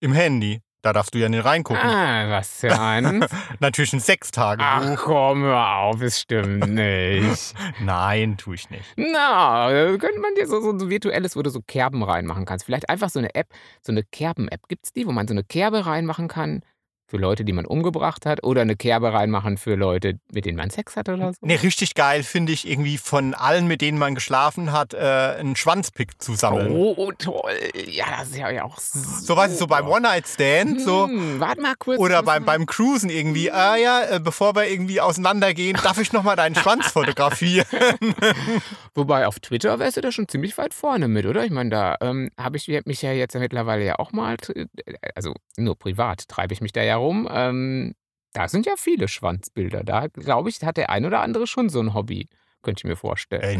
[0.00, 0.60] Im Handy.
[0.82, 1.82] Da darfst du ja nicht reingucken.
[1.82, 3.26] Ah, was für eins.
[3.58, 5.02] Natürlich ein Ach Sechstagebuch.
[5.02, 7.54] komm, hör auf, es stimmt nicht.
[7.80, 8.84] Nein, tue ich nicht.
[8.96, 12.66] Na, könnte man dir so, so ein virtuelles, wo du so Kerben reinmachen kannst.
[12.66, 13.48] Vielleicht einfach so eine App,
[13.82, 14.68] so eine Kerben-App.
[14.68, 16.62] Gibt es die, wo man so eine Kerbe reinmachen kann
[17.06, 18.42] für Leute, die man umgebracht hat?
[18.44, 21.38] Oder eine Kerbe reinmachen für Leute, mit denen man Sex hat oder so?
[21.40, 25.56] Nee, richtig geil finde ich irgendwie von allen, mit denen man geschlafen hat, äh, einen
[25.56, 26.72] Schwanzpick zu sammeln.
[26.72, 27.52] Oh, toll.
[27.88, 28.98] Ja, das ist ja auch so.
[29.26, 31.06] So weißt du, so beim One-Night-Stand, so.
[31.06, 31.98] Hm, warte mal kurz.
[32.00, 36.36] Oder beim, beim Cruisen irgendwie, ah ja, äh, bevor wir irgendwie auseinandergehen, darf ich nochmal
[36.36, 37.66] deinen Schwanz fotografieren?
[38.94, 41.44] Wobei auf Twitter wärst du da schon ziemlich weit vorne mit, oder?
[41.44, 44.66] Ich meine, da ähm, habe ich mich ja jetzt mittlerweile ja auch mal, tr-
[45.14, 47.28] also nur privat treibe ich mich da ja rum.
[47.30, 47.94] Ähm,
[48.32, 49.82] da sind ja viele Schwanzbilder.
[49.84, 52.28] Da glaube ich, hat der ein oder andere schon so ein Hobby.
[52.62, 53.42] Könnte ich mir vorstellen.
[53.42, 53.56] äh,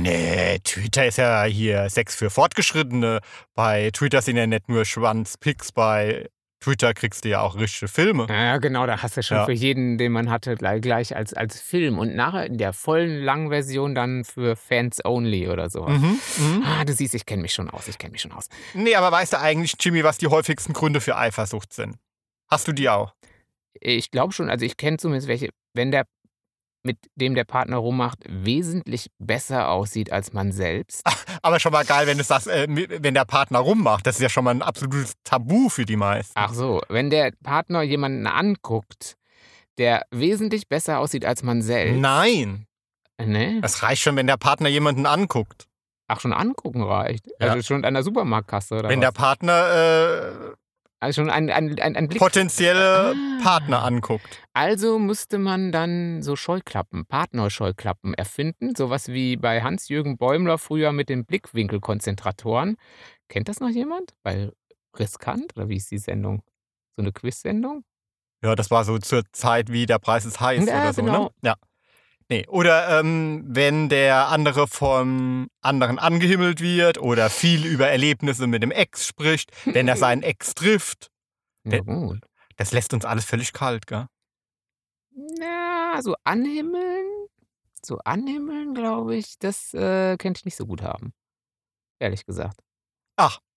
[0.55, 3.21] nee, Twitter ist ja hier Sex für Fortgeschrittene.
[3.55, 8.27] Bei Twitter sind ja nicht nur Schwanzpics, bei Twitter kriegst du ja auch richtige Filme.
[8.29, 9.45] Ja, genau, da hast du schon Ja.
[9.45, 11.99] für jeden, den man hatte, gleich, gleich als, als Film.
[11.99, 16.01] Und nachher in der vollen langen Version dann für Fans only oder sowas.
[16.01, 16.63] Mhm, mhm.
[16.65, 18.49] Ah, du siehst, ich kenne mich schon aus, ich kenne mich schon aus.
[18.75, 21.97] Nee, aber weißt du eigentlich, Jimmy, was die häufigsten Gründe für Eifersucht sind?
[22.51, 23.15] Hast du die auch?
[23.81, 26.07] Ich glaube schon, also ich kenne zumindest welche, wenn der
[26.83, 31.05] mit dem der Partner rummacht, wesentlich besser aussieht als man selbst.
[31.43, 34.07] Aber schon mal geil, wenn, es das, äh, wenn der Partner rummacht.
[34.07, 36.33] Das ist ja schon mal ein absolutes Tabu für die meisten.
[36.37, 39.17] Ach so, wenn der Partner jemanden anguckt,
[39.79, 42.01] der wesentlich besser aussieht als man selbst.
[42.01, 42.67] Nein,
[43.19, 43.61] Ne?
[43.65, 45.67] es reicht schon, wenn der Partner jemanden anguckt.
[46.07, 47.27] Ach, schon angucken reicht.
[47.41, 47.49] Ja.
[47.49, 49.07] Also schon an der Supermarktkasse oder wenn was?
[49.07, 50.53] der Partner äh,
[51.01, 52.19] also schon ein, ein, ein, ein Blick.
[52.21, 53.43] potenzielle Ah.
[53.43, 54.43] Partner anguckt.
[54.55, 58.75] Also musste man dann so Scheuklappen, Partnerscheuklappen erfinden.
[58.75, 62.77] Sowas wie bei Hans-Jürgen Bäumler früher mit den Blickwinkelkonzentratoren.
[63.29, 64.15] Kennt das noch jemand?
[64.23, 64.51] Bei
[64.99, 66.43] Riskant oder wie ist die Sendung?
[66.97, 67.85] So eine Quiz-Sendung?
[68.43, 71.25] Ja, das war so zur Zeit, wie der Preis ist heiß Ja, oder so, genau.
[71.25, 71.31] ne?
[71.43, 71.55] Ja.
[72.29, 72.45] Nee.
[72.49, 78.73] Oder ähm, wenn der andere vom anderen angehimmelt wird oder viel über Erlebnisse mit dem
[78.73, 81.11] Ex spricht, wenn er seinen Ex trifft.
[81.65, 82.21] Der- gut.
[82.57, 84.07] Das lässt uns alles völlig kalt, gell?
[85.39, 87.07] Na, so anhimmeln,
[87.83, 91.13] so anhimmeln, glaube ich, das äh, könnte ich nicht so gut haben.
[91.99, 92.61] Ehrlich gesagt.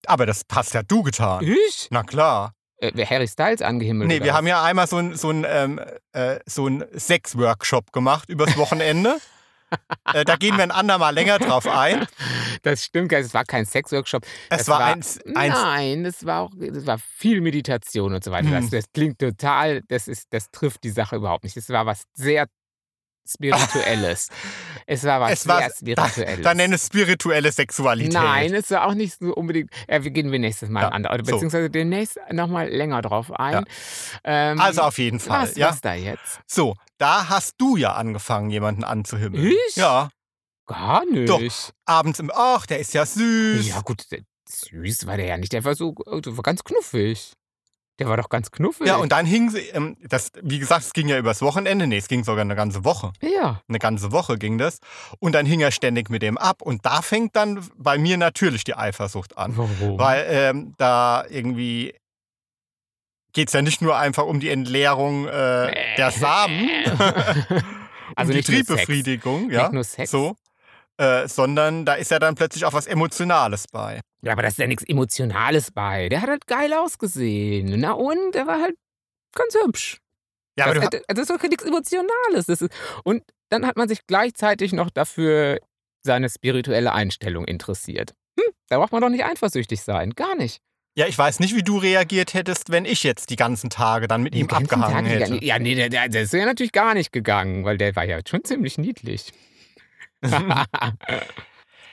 [0.06, 1.44] Aber das hast ja du getan.
[1.44, 1.90] Ich?
[1.92, 2.54] Na klar.
[2.82, 4.38] Äh, Harry Styles angehimmelt Nee, wir was?
[4.38, 5.80] haben ja einmal so ein, so ein, ähm,
[6.14, 9.18] äh, so ein Sex-Workshop gemacht übers Wochenende.
[10.14, 12.08] äh, da gehen wir ein andermal länger drauf ein.
[12.64, 14.24] Das stimmt, es war kein Sexworkshop.
[14.50, 18.24] Es Das war, war- eins, eins Nein, das war auch, das war viel Meditation und
[18.24, 18.50] so weiter.
[18.50, 18.72] Das, Hm.
[18.72, 21.56] das klingt total, das ist, das trifft die Sache überhaupt nicht.
[21.56, 22.48] Das war was sehr
[23.32, 24.30] Spirituelles.
[24.88, 26.42] es war was Es war- sehr Spirituelles.
[26.44, 28.14] Dann nenne es spirituelle Sexualität.
[28.14, 29.70] Nein, es war auch nicht so unbedingt.
[29.88, 31.32] Ja, wir gehen wir nächstes Mal Ja, an, oder so.
[31.34, 33.66] beziehungsweise demnächst nochmal länger drauf ein.
[34.24, 35.44] Ähm, Also auf jeden Fall.
[35.44, 35.70] was, ja.
[35.70, 36.40] was da jetzt?
[36.48, 39.46] So, da hast du ja angefangen, jemanden anzuhimmeln.
[39.68, 39.76] Ich?
[39.76, 40.10] Ja.
[40.66, 41.30] Gar nicht.
[41.30, 41.42] Doch.
[41.86, 43.68] Abends im, ach, der ist ja süß.
[43.68, 44.06] Ja, gut,
[44.50, 45.54] süß war der ja nicht.
[45.54, 47.34] Der war so der war ganz knuffig.
[48.00, 48.88] Der war doch ganz knuffig.
[48.88, 51.98] Ja, und dann hing sie, ähm, das, wie gesagt, es ging ja übers Wochenende, nee,
[51.98, 53.12] es ging sogar eine ganze Woche.
[53.22, 53.62] Ja.
[53.68, 54.80] Eine ganze Woche ging das.
[55.20, 56.62] Und dann hing er ständig mit dem ab.
[56.62, 59.58] Und da fängt dann bei mir natürlich die Eifersucht an.
[59.58, 60.00] Warum?
[60.00, 61.94] Weil ähm, da irgendwie
[63.34, 66.70] geht es ja nicht nur einfach um die Entleerung äh, der Samen,
[68.16, 68.42] also um die.
[68.44, 70.10] Triebbefriedigung, ja, Nicht nur Sex.
[70.10, 70.36] so,
[71.00, 74.02] äh, sondern da ist ja dann plötzlich auch was Emotionales bei.
[74.22, 76.10] Ja, aber da ist ja nichts Emotionales bei.
[76.10, 77.74] Der hat halt geil ausgesehen.
[77.80, 78.36] Na und?
[78.36, 78.76] Der war halt
[79.34, 80.00] ganz hübsch.
[80.58, 82.50] Ja, aber das, äh, das ist doch nichts Emotionales.
[82.50, 82.68] Ist,
[83.06, 85.60] und dann hat man sich gleichzeitig noch dafür
[86.02, 88.14] seine spirituelle Einstellung interessiert.
[88.38, 90.12] Hm, da braucht man doch nicht eifersüchtig sein.
[90.12, 90.60] Gar nicht.
[90.98, 94.22] ja, ich weiß nicht, wie du reagiert hättest, wenn ich jetzt die ganzen Tage dann
[94.22, 95.46] mit Die ihm abgehangen Tage hätte.
[95.46, 98.20] Ja, nee, der, der, der ist ja natürlich gar nicht gegangen, weil der war ja
[98.28, 99.32] schon ziemlich niedlich.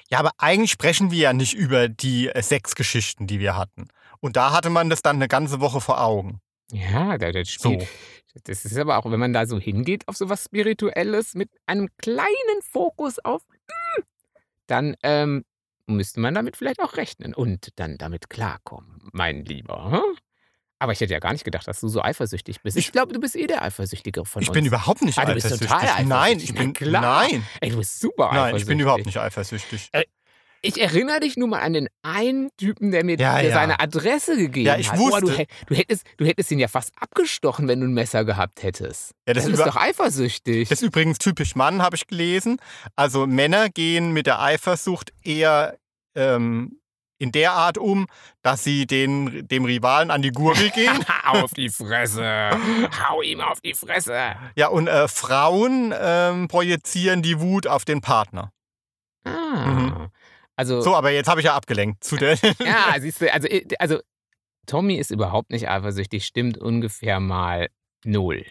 [0.09, 3.89] Ja, aber eigentlich sprechen wir ja nicht über die äh, Sexgeschichten, die wir hatten.
[4.21, 6.41] Und da hatte man das dann eine ganze Woche vor Augen.
[6.73, 7.83] ja, der spielt.
[7.83, 7.89] So.
[8.45, 12.63] Das ist aber auch, wenn man da so hingeht auf sowas Spirituelles mit einem kleinen
[12.63, 14.05] Fokus auf, hm,
[14.67, 15.45] dann ähm,
[15.87, 19.91] müsste man damit vielleicht auch rechnen und dann damit klarkommen, mein Lieber.
[19.91, 20.17] hm?
[20.79, 22.77] Aber ich hätte ja gar nicht gedacht, dass du so eifersüchtig bist.
[22.77, 24.55] Ich, Ich- glaube, du bist eh der Eifersüchtigere von Ich uns.
[24.55, 25.69] bin überhaupt nicht Ah, du bist eifersüchtig.
[25.71, 26.45] total Nein, eifersüchtig.
[26.51, 27.03] ich Na bin klar.
[27.29, 28.63] nein, Ey, du bist super nein, eifersüchtig.
[28.63, 29.91] ich bin überhaupt nicht eifersüchtig.
[30.63, 33.55] Ich erinnere dich nur mal an den einen Typen, der mir Ja, der ja.
[33.55, 34.99] seine Adresse gegeben Ja, ich hat.
[34.99, 38.25] Du, wusste- hä- du, hättest, du hättest ihn ja fast abgestochen, wenn du ein Messer
[38.25, 39.13] gehabt hättest.
[39.29, 40.69] Ja, das du ist bist doch eifersüchtig.
[40.69, 42.57] Das ist übrigens typisch Mann, habe ich gelesen.
[42.97, 45.79] Also Männer gehen mit der Eifersucht eher
[46.17, 46.81] ähm,
[47.19, 48.07] in der Art um,
[48.43, 51.05] dass sie den, dem Rivalen an die Gurgel gehen.
[51.25, 52.51] auf die Fresse.
[53.09, 54.35] Hau ihm auf die Fresse.
[54.55, 58.53] ja, und äh, Frauen ähm, projizieren die Wut auf den Partner.
[59.25, 59.67] Ah.
[59.67, 60.09] Mhm.
[60.57, 62.03] Also, So, aber jetzt habe ich ja abgelenkt.
[62.03, 63.99] Zu der ja, siehst du, also, äh, also
[64.67, 67.69] Tommy ist überhaupt nicht eifersüchtig, stimmt ungefähr mal
[68.05, 68.45] null.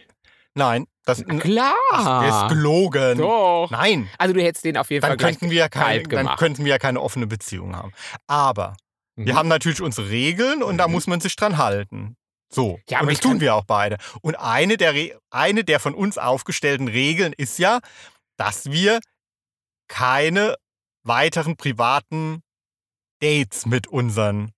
[0.56, 1.74] Nein, das klar.
[1.92, 3.18] Der ist gelogen.
[3.18, 3.68] Doch.
[3.70, 6.64] Nein, Also du hättest den auf jeden Fall dann gleich könnten, wir kalt dann könnten
[6.64, 7.92] wir ja keine offene Beziehung haben.
[8.26, 8.76] Aber
[9.16, 9.38] wir Mhm.
[9.38, 10.92] haben natürlich unsere Regeln und da Mhm.
[10.94, 12.16] muss man sich dran halten.
[12.48, 12.78] So.
[12.88, 13.98] Ja, und das tun wir auch beide.
[14.22, 17.80] Und eine der, Re eine der von uns aufgestellten Regeln ist ja,
[18.38, 19.00] dass wir
[19.88, 20.56] keine
[21.04, 22.42] weiteren privaten
[23.20, 24.52] Dates mit unseren,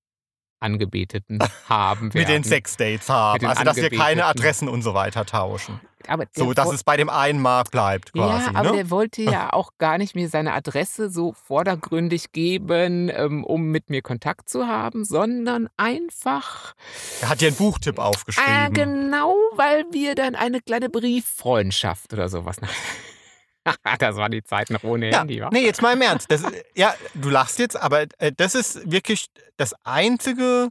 [0.60, 2.44] Angebeteten haben mit den werden.
[2.44, 3.38] Sexdates haben.
[3.40, 4.24] den Also, dass wir keine.
[4.26, 5.80] Adressen und so weiter tauschen.
[6.06, 8.44] Aber So, dass es bei dem einen Mal bleibt quasi.
[8.44, 8.76] ja, aber ne?
[8.76, 13.90] der wollte ja auch gar nicht mir seine Adresse so vordergründig geben, ähm, um mit
[13.90, 16.74] mir Kontakt zu haben, sondern einfach
[17.20, 18.72] Er hat dir einen Buchtipp äh, aufgeschrieben.
[18.72, 22.56] genau, weil wir dann eine kleine Brieffreundschaft oder sowas.
[23.98, 25.50] das war die Zeit noch ohne Ja, Handy, wa?
[25.52, 26.30] nee, jetzt mal im Ernst.
[26.30, 26.42] Das,
[26.74, 30.68] ja, du lachst jetzt, aber äh, das ist wirklich das Einzige,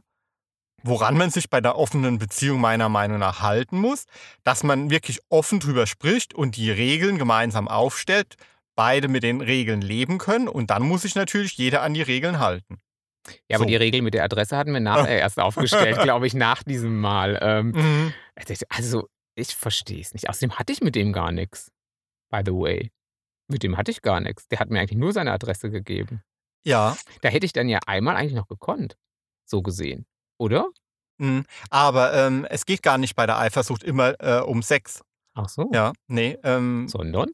[0.82, 4.06] woran man sich bei der offenen Beziehung meiner Meinung nach halten muss,
[4.44, 8.36] dass man wirklich offen drüber spricht und die Regeln gemeinsam aufstellt,
[8.76, 12.38] beide mit den Regeln leben können und dann muss sich natürlich jeder an die Regeln
[12.38, 12.78] halten.
[13.48, 13.68] Ja, aber so.
[13.68, 17.38] die Regel mit der Adresse hatten wir nachher erst aufgestellt, glaube ich, nach diesem Mal.
[17.42, 18.14] Ähm, Mhm.
[18.70, 20.28] Also, ich verstehe es nicht.
[20.28, 21.70] Außerdem hatte ich mit dem gar nichts.
[22.30, 22.90] By the way.
[23.48, 24.46] Mit dem hatte ich gar nichts.
[24.48, 26.22] Der hat mir eigentlich nur seine Adresse gegeben.
[26.64, 28.96] Ja, Da hätte ich dann ja einmal eigentlich noch gekonnt.
[29.44, 30.06] So gesehen.
[30.38, 30.68] Oder?
[31.18, 31.44] mhm.
[31.70, 35.02] aber ähm, es geht gar nicht bei der Eifersucht immer äh, um Sex.
[35.34, 35.70] Ach so.
[35.72, 36.38] Ja, nee.
[36.42, 37.30] Ähm, Sondern?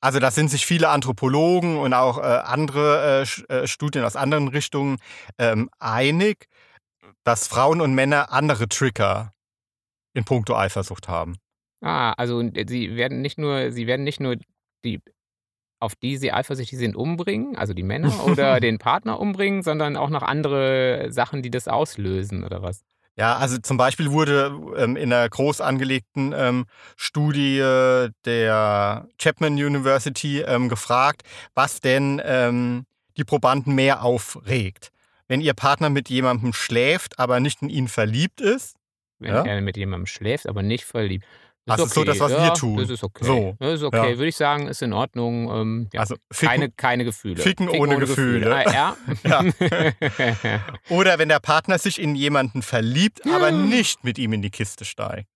[0.00, 4.48] Also da sind sich viele Anthropologen und auch äh, andere äh, äh, Studien aus anderen
[4.48, 4.98] Richtungen
[5.38, 6.48] ähm, einig,
[7.24, 9.32] dass Frauen und Männer andere Trigger
[10.12, 11.36] in puncto Eifersucht haben.
[11.80, 14.36] Ah, also äh, sie werden nicht nur, sie werden nicht nur
[14.84, 15.00] die,
[15.82, 20.10] auf die sie eifersüchtig sind, umbringen, also die Männer oder den Partner umbringen, sondern auch
[20.10, 22.82] noch andere Sachen, die das auslösen, oder was?
[23.14, 26.64] Ja, also zum Beispiel wurde ähm, in einer groß angelegten ähm,
[26.96, 27.58] Studie
[28.24, 31.22] der Chapman University ähm, gefragt,
[31.54, 32.86] was denn ähm,
[33.18, 34.90] die Probanden mehr aufregt.
[35.28, 38.76] Wenn ihr Partner mit jemandem schläft, aber nicht in ihn verliebt ist,
[39.18, 39.44] Wenn Ja.
[39.44, 41.24] er mit jemandem schläft, aber nicht verliebt.
[41.64, 42.76] Ist Das ist so das, was wir ja, tun.
[42.76, 43.24] Das ist okay.
[43.24, 44.18] So, Das ist okay, ja.
[44.18, 45.48] würde ich sagen, ist in Ordnung.
[45.50, 46.00] Ähm, ja.
[46.00, 47.40] also ficken, keine, keine Gefühle.
[47.40, 48.54] Ficken ohne Gefühle.
[48.54, 48.96] Ah, ja.
[49.24, 49.44] Ja.
[50.88, 54.84] Oder wenn der Partner sich in jemanden verliebt, aber nicht mit ihm in die Kiste
[54.84, 55.28] steigt.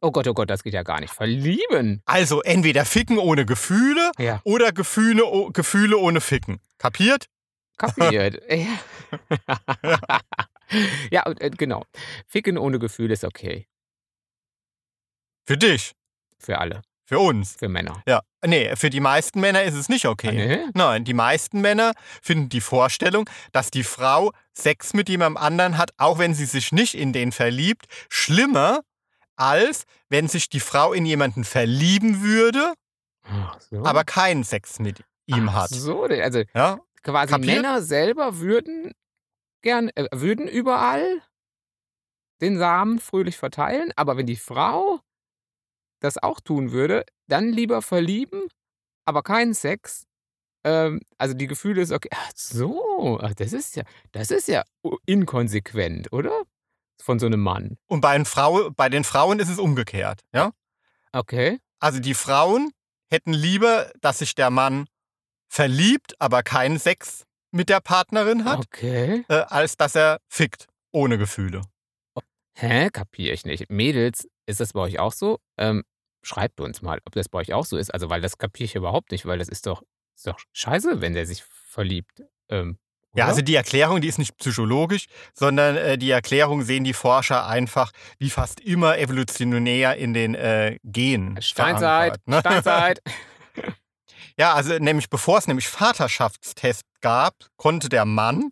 [0.00, 1.12] Oh Gott, oh Gott, das geht ja gar nicht.
[1.12, 2.02] Verlieben.
[2.04, 4.10] Also entweder ficken ohne Gefühle
[4.44, 6.60] oder Gefühle, oh, Gefühle ohne Ficken.
[6.78, 7.28] Kapiert?
[7.78, 8.42] kapiert.
[11.10, 11.84] ja, äh, genau.
[12.26, 13.66] Ficken ohne Gefühl ist okay.
[15.48, 15.92] Für dich,
[16.38, 16.82] Für alle.
[17.06, 17.56] für uns.
[17.58, 18.02] Für Männer.
[18.06, 20.28] Ja, nee, für die meisten Männer ist es nicht okay.
[20.28, 20.66] Ah, nee?
[20.74, 25.92] Nein, die meisten Männer finden die Vorstellung, dass die Frau Sex mit jemandem anderen hat,
[25.96, 28.80] auch wenn sie sich nicht in den verliebt, schlimmer,
[29.36, 32.74] als wenn sich die Frau in jemanden verlieben würde,
[33.70, 33.82] so.
[33.86, 35.70] aber keinen Sex mit ihm Ach hat.
[35.70, 36.78] So, also Ja?
[37.02, 37.56] quasi Kapiert?
[37.62, 38.92] Männer selber würden
[39.62, 41.22] gern, äh, würden überall
[42.42, 45.00] den Samen fröhlich verteilen, aber wenn die Frau
[46.00, 48.42] das auch tun würde, dann lieber verlieben,
[49.04, 50.04] aber keinen Sex.
[50.64, 52.08] Ähm, also die Gefühle ist okay.
[52.12, 54.64] Ach so, ach, das ist ja, das ist ja
[55.06, 56.42] inkonsequent, oder?
[57.00, 57.76] Von so einem Mann.
[57.86, 60.20] Und bei den, Frau, bei den Frauen ist es umgekehrt.
[60.32, 60.52] Ja?
[61.12, 61.58] Okay.
[61.78, 62.72] Also die Frauen
[63.10, 64.86] hätten lieber, dass sich der Mann
[65.48, 69.24] verliebt, aber keinen Sex mit der Partnerin hat, Okay.
[69.28, 71.62] äh, als dass er fickt, ohne Gefühle.
[72.54, 72.90] Hä?
[72.90, 73.70] Kapiere ich nicht.
[73.70, 75.38] Mädels, ist das bei euch auch so?
[75.58, 75.84] Ähm,
[76.22, 77.90] schreibt uns mal, ob das bei euch auch so ist.
[77.92, 79.82] Also, weil das kapiere ich überhaupt nicht, weil das ist doch,
[80.16, 82.22] ist doch scheiße, wenn der sich verliebt.
[82.48, 82.78] Ähm,
[83.14, 87.46] Ja, also die Erklärung, die ist nicht psychologisch, sondern äh, die Erklärung sehen die Forscher
[87.46, 91.40] einfach wie fast immer evolutionär in den äh, Genen.
[91.42, 92.40] Steinzeit, ne?
[92.40, 93.00] Steinzeit.
[94.38, 98.50] Ja, also nämlich bevor es nämlich Vaterschaftstest gab, konnte der Mann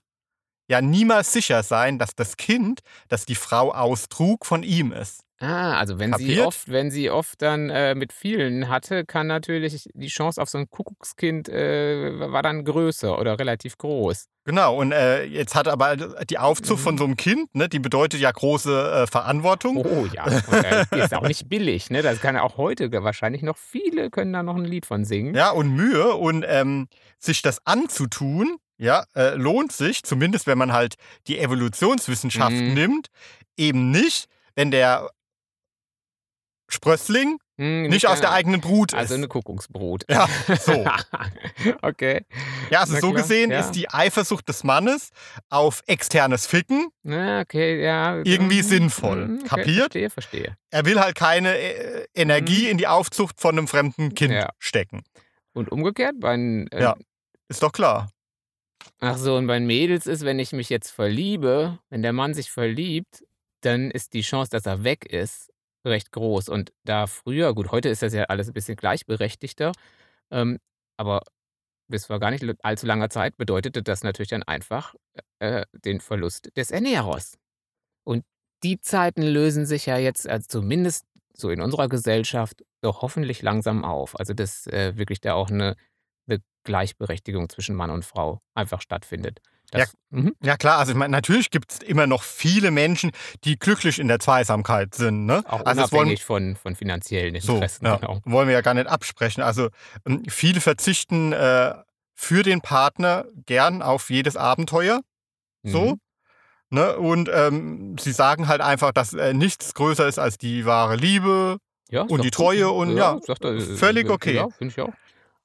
[0.69, 5.21] ja niemals sicher sein, dass das Kind, das die Frau austrug, von ihm ist.
[5.39, 6.47] Ah, also wenn sie Kapiert?
[6.47, 10.57] oft, wenn sie oft dann äh, mit vielen hatte, kann natürlich die Chance auf so
[10.57, 14.27] ein Kuckuckskind äh, war dann größer oder relativ groß.
[14.47, 18.21] Genau, und äh, jetzt hat aber die Aufzucht von so einem Kind, ne, die bedeutet
[18.21, 19.77] ja große äh, Verantwortung.
[19.77, 20.25] Oh ja,
[20.95, 22.01] die ist auch nicht billig, ne?
[22.03, 25.35] Das kann auch heute wahrscheinlich noch viele können da noch ein Lied von singen.
[25.35, 26.87] Ja, und Mühe und ähm,
[27.19, 30.95] sich das anzutun, ja, äh, lohnt sich, zumindest wenn man halt
[31.27, 32.75] die Evolutionswissenschaft Mhm.
[32.75, 33.07] nimmt,
[33.57, 35.11] eben nicht, wenn der
[36.69, 39.19] Sprössling Hm, nicht aus der eigenen Brut Also ist.
[39.19, 40.05] eine Kuckucksbrut.
[40.11, 40.29] Ja,
[40.61, 40.85] so.
[41.83, 42.27] okay.
[42.71, 43.61] Ja, also Na so klar, gesehen ja.
[43.61, 45.09] ist die Eifersucht des Mannes
[45.49, 46.89] auf externes Ficken.
[47.03, 48.21] Na, okay, ja.
[48.25, 49.27] Irgendwie mhm, sinnvoll.
[49.27, 49.79] mhm, Okay, Kapiert?
[49.93, 50.57] Verstehe, verstehe.
[50.71, 54.37] Er will halt keine äh, Energie in die Aufzucht von einem fremden Kind Mhm.
[54.39, 54.51] Ja.
[54.59, 55.03] stecken.
[55.55, 56.95] Und umgekehrt, bei äh, Ja.
[57.49, 58.11] Ist doch klar.
[59.01, 62.51] ach so, und bei Mädels ist, wenn ich mich jetzt verliebe, wenn der Mann sich
[62.51, 63.25] verliebt,
[63.63, 65.51] dann ist die Chance, dass er weg ist,
[65.87, 66.49] recht groß.
[66.49, 69.73] Und da früher, gut, heute ist das ja alles ein bisschen gleichberechtigter,
[70.31, 70.59] ähm,
[70.99, 71.23] aber
[71.89, 74.95] bis vor gar nicht allzu langer Zeit bedeutete das natürlich dann einfach
[75.39, 77.39] äh, den Verlust des Ernährers.
[78.05, 78.25] Und
[78.63, 83.85] die Zeiten lösen sich ja jetzt, also zumindest so in unserer Gesellschaft, doch hoffentlich langsam
[83.85, 84.19] auf.
[84.19, 85.77] Also, dass äh, wirklich da auch eine,
[86.27, 89.41] eine Gleichberechtigung zwischen Mann und Frau einfach stattfindet.
[89.71, 90.35] Das, mhm.
[90.43, 93.11] Ja klar, also ich meine, natürlich gibt es immer noch viele Menschen,
[93.45, 95.27] die glücklich in der Zweisamkeit sind.
[95.27, 95.43] Ne?
[95.47, 97.85] Auch also das wollen, unabhängig von, von finanziellen so, Interessen.
[97.87, 98.21] ja, Genau.
[98.25, 99.43] wollen wir ja gar nicht absprechen.
[99.43, 99.69] Also
[100.07, 101.75] ähm, viele verzichten äh,
[102.15, 105.01] für den Partner gern auf jedes Abenteuer.
[105.63, 105.93] So.
[105.95, 106.01] Mhm.
[106.71, 106.97] Ne?
[106.97, 111.59] Und ähm, sie sagen halt einfach, dass äh, nichts größer ist als die wahre Liebe.
[111.89, 112.35] Ja, Und die gut.
[112.35, 114.35] Treue und ja, er, äh, völlig äh, okay.
[114.35, 114.93] Ja, finde ich auch.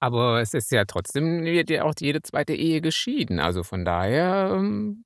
[0.02, 3.40] Aber es ist ja trotzdem wird ja auch jede zweite Ehe geschieden.
[3.40, 5.04] Also von daher ähm,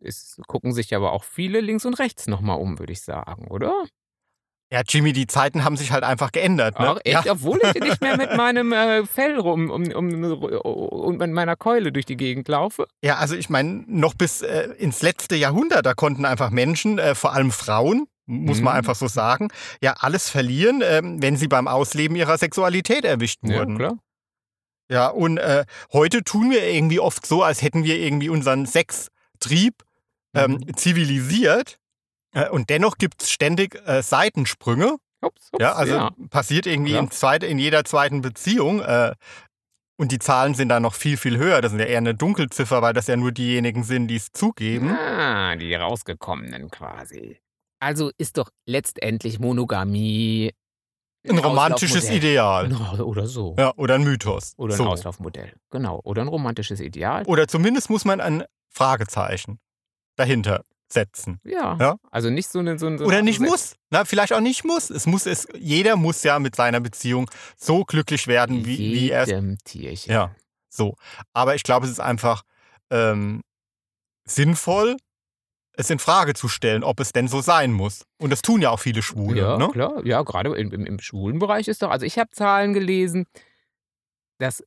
[0.00, 3.84] ist, gucken sich aber auch viele links und rechts nochmal um, würde ich sagen, oder?
[4.72, 6.78] Ja, Jimmy, die Zeiten haben sich halt einfach geändert.
[6.80, 6.90] Ne?
[6.90, 7.32] Auch echt, ja.
[7.32, 11.92] obwohl ich nicht mehr mit meinem äh, Fell rum um, um, um, mit meiner Keule
[11.92, 12.86] durch die Gegend laufe.
[13.02, 17.14] ja, also ich meine, noch bis äh, ins letzte Jahrhundert, da konnten einfach Menschen, äh,
[17.14, 18.78] vor allem Frauen, muss man Mhm.
[18.78, 19.48] einfach so sagen,
[19.80, 23.78] ja alles verlieren, ähm, wenn sie beim Ausleben ihrer Sexualität erwischt Ja, wurden.
[23.78, 23.98] klar.
[24.90, 29.82] Ja, und äh, heute tun wir irgendwie oft so, als hätten wir irgendwie unseren Sextrieb
[30.34, 30.76] ähm, Mhm.
[30.76, 31.78] zivilisiert.
[32.34, 34.96] Äh, und dennoch gibt es ständig äh, Seitensprünge.
[35.22, 36.10] Ups, ups, Ja, also ja.
[36.30, 37.00] passiert irgendwie Ja.
[37.00, 38.80] in, zweite, in jeder zweiten Beziehung.
[38.80, 39.14] Äh,
[39.98, 41.62] und die Zahlen sind dann noch viel, viel höher.
[41.62, 44.90] Das sind ja eher eine Dunkelziffer, weil das ja nur diejenigen sind, die es zugeben.
[44.90, 47.38] Ah, die rausgekommenen quasi.
[47.80, 50.52] Also ist doch letztendlich Monogamie
[51.28, 52.10] Ein romantisches.
[52.10, 52.72] Ideal.
[53.00, 53.54] Oder so.
[53.58, 54.54] Ja, oder ein Mythos.
[54.56, 54.86] Oder ein so.
[54.86, 55.52] Auslaufmodell.
[55.70, 56.00] Genau.
[56.04, 57.24] Oder ein romantisches Ideal.
[57.26, 59.58] Oder zumindest muss man ein Fragezeichen
[60.16, 61.40] dahinter setzen.
[61.44, 61.76] Ja.
[61.80, 61.96] Ja.
[62.10, 62.78] Also nicht so eine.
[62.78, 63.74] So eine Oder nicht muss.
[63.90, 64.90] Na, vielleicht auch nicht muss.
[64.90, 69.22] Es muss es, jeder muss ja mit seiner Beziehung so glücklich werden, wie, wie er
[69.26, 69.64] es.
[69.64, 70.12] Tierchen.
[70.12, 70.34] Ja,
[70.68, 70.94] so.
[71.32, 72.42] Aber ich glaube, es ist einfach
[72.90, 73.42] ähm,
[74.24, 74.96] sinnvoll,
[75.76, 78.04] es in Frage zu stellen, ob es denn so sein muss.
[78.18, 79.40] Und das tun ja auch viele Schwule.
[79.40, 79.68] Ja, ne?
[79.68, 80.04] klar.
[80.06, 81.90] Ja, gerade im, im, im schwulen Bereich ist doch.
[81.90, 83.26] Also, ich habe Zahlen gelesen,
[84.38, 84.62] dass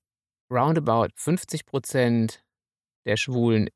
[0.51, 2.43] roundabout 50 Prozent
[3.05, 3.69] der Schwulen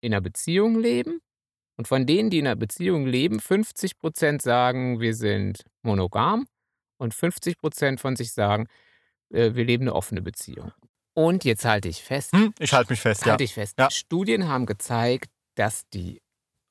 [0.00, 1.20] in einer Beziehung leben.
[1.76, 6.46] Und von denen, die in einer Beziehung leben, 50 Prozent sagen, wir sind monogam.
[7.00, 8.66] Und 50 Prozent von sich sagen,
[9.30, 10.72] äh, wir leben eine offene Beziehung.
[11.14, 13.32] Und jetzt halte ich fest, Hm, ich halte mich fest, ja.
[13.32, 13.90] halte ich fest, Ja.
[13.90, 16.20] Studien haben gezeigt, dass die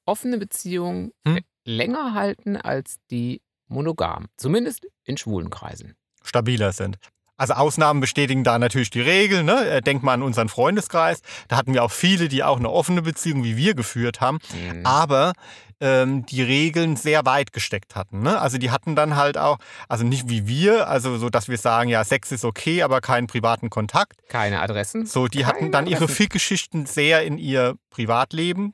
[0.07, 1.39] offene Beziehungen Hm.
[1.65, 4.27] länger halten als die monogam.
[4.37, 5.95] Zumindest in schwulen Kreisen.
[6.23, 6.97] stabiler sind.
[7.37, 9.43] Also Ausnahmen bestätigen da natürlich die Regel.
[9.43, 9.69] Ne?
[9.69, 11.21] Äh, Denk mal an unseren Freundeskreis.
[11.47, 14.85] Da hatten wir auch viele, die auch eine offene Beziehung wie wir geführt haben, Mhm.
[14.85, 15.33] aber
[15.79, 18.23] ähm, die Regeln sehr weit gesteckt hatten.
[18.23, 18.41] Ne?
[18.41, 21.89] Also die hatten dann halt auch, also nicht wie wir, also so, dass wir sagen,
[21.91, 24.27] ja, Sex ist okay, aber keinen privaten Kontakt.
[24.27, 25.05] Keine Adressen.
[25.05, 26.15] So, die Keine hatten dann ihre Adressen.
[26.15, 28.73] Fickgeschichten sehr in ihr Privatleben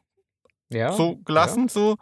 [0.74, 0.92] Ja.
[0.94, 1.98] so gelassen, so.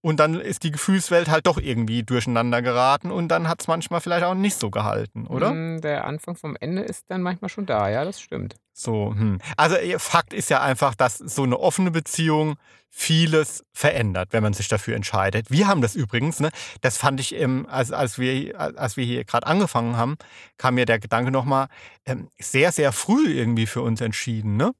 [0.00, 4.00] Und dann ist die Gefühlswelt halt doch irgendwie durcheinander geraten und dann hat es manchmal
[4.00, 5.52] vielleicht auch nicht so gehalten, oder?
[5.52, 8.56] Mm, Der Anfang vom Ende ist dann manchmal schon da, ja, das stimmt.
[8.72, 9.38] So, hm.
[9.56, 12.56] Also eh, Fakt ist ja einfach, dass so eine offene Beziehung
[12.90, 15.50] vieles verändert, wenn man sich dafür entscheidet.
[15.50, 16.50] Wir haben das übrigens, ne,
[16.80, 20.16] das fand ich, ähm, als, als, wir, als wir hier gerade angefangen haben,
[20.56, 21.68] kam mir der Gedanke nochmal,
[22.06, 24.56] ähm, sehr, sehr früh irgendwie für uns entschieden.
[24.56, 24.72] Ne?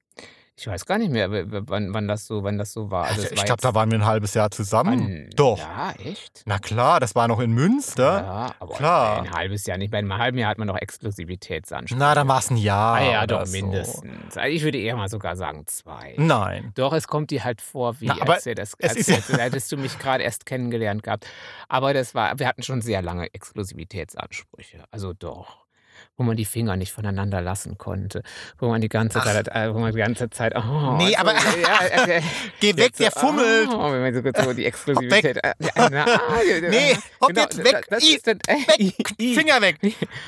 [0.58, 3.04] Ich weiß gar nicht mehr, wann, wann, das, so, wann das so war.
[3.04, 5.00] Also es ich glaube, da waren wir ein halbes Jahr zusammen.
[5.26, 5.58] an- Doch.
[5.58, 6.44] Ja, echt?
[6.46, 8.22] Na klar, das war noch in Münster.
[8.22, 9.18] Ja, aber Klar.
[9.22, 9.90] ein halbes Jahr nicht.
[9.90, 11.98] Bei einem halben Jahr hat man noch Exklusivitätsansprüche.
[11.98, 12.96] Na, dann war es ein Jahr.
[12.96, 13.52] Ah ja, doch, so.
[13.52, 14.34] mindestens.
[14.36, 16.14] Also ich würde eher mal sogar sagen zwei.
[16.16, 16.72] Nein.
[16.74, 19.70] Doch, es kommt dir halt vor, wie Na, aber als, als, ist ja- als, hättest
[19.72, 21.26] du mich gerade erst kennengelernt gehabt.
[21.68, 24.84] Aber das war, wir hatten schon sehr lange Exklusivitätsansprüche.
[24.90, 25.65] Also doch.
[26.18, 28.22] Wo man die Finger nicht voneinander lassen konnte.
[28.58, 30.54] Wo man die ganze Zeit, äh, wo man die ganze Zeit.
[30.56, 32.22] Oh, Nee, so, aber- ja, äh,
[32.60, 33.68] Geh weg, jetzt so, der fummelt.
[33.68, 35.36] Oh, wenn man so, so die Exklusivität.
[35.44, 36.18] äh, na, ah,
[36.70, 37.84] Nee, hopp jetzt weg.
[37.90, 39.12] Das, I, dann, äh, weg.
[39.20, 39.34] i.
[39.34, 39.76] Finger weg.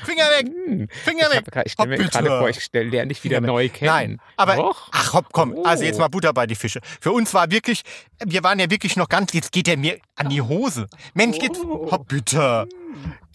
[0.05, 0.45] Finger weg.
[0.67, 0.87] Hm.
[0.91, 1.55] Finger Ich, weg.
[1.55, 3.53] hab ich stelle mir gerade vor, ich stelle der nicht wieder Finger weg.
[3.53, 3.89] neu kennen.
[3.91, 4.89] Nein, aber Doch.
[4.91, 6.01] ach hopp, komm, also jetzt Oh.
[6.01, 6.81] mal Butter bei die Fische.
[7.01, 7.81] Für uns war wirklich,
[8.23, 10.85] wir waren ja wirklich noch ganz, jetzt geht er mir an die Hose.
[11.15, 11.89] Mensch, jetzt, Oh.
[11.91, 12.67] hopp bitte.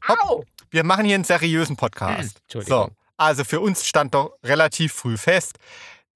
[0.06, 0.44] Au!
[0.70, 2.40] Wir machen hier einen seriösen Podcast.
[2.42, 2.88] Entschuldigung.
[2.88, 5.58] So, also für uns stand doch relativ früh fest,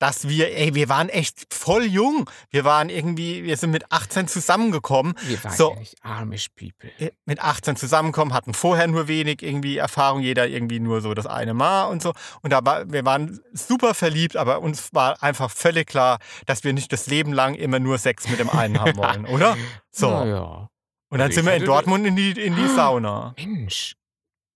[0.00, 2.30] dass wir, ey, wir waren echt voll jung.
[2.50, 5.14] Wir waren irgendwie, wir sind mit 18 zusammengekommen.
[5.24, 5.72] Wir waren So.
[5.72, 6.90] ja nicht Amish People.
[7.24, 11.52] Mit 18 zusammengekommen, hatten vorher nur wenig irgendwie Erfahrung, jeder irgendwie nur so das eine
[11.52, 12.12] Mal und so.
[12.42, 16.72] Und da war, wir waren super verliebt, aber uns war einfach völlig klar, dass wir
[16.72, 19.56] nicht das Leben lang immer nur Sex mit dem einen haben wollen, oder?
[19.90, 20.10] So.
[20.10, 20.68] Na ja.
[21.10, 23.34] Und dann Also sind wir in Dortmund in die, in die Sauna.
[23.38, 23.94] Mensch.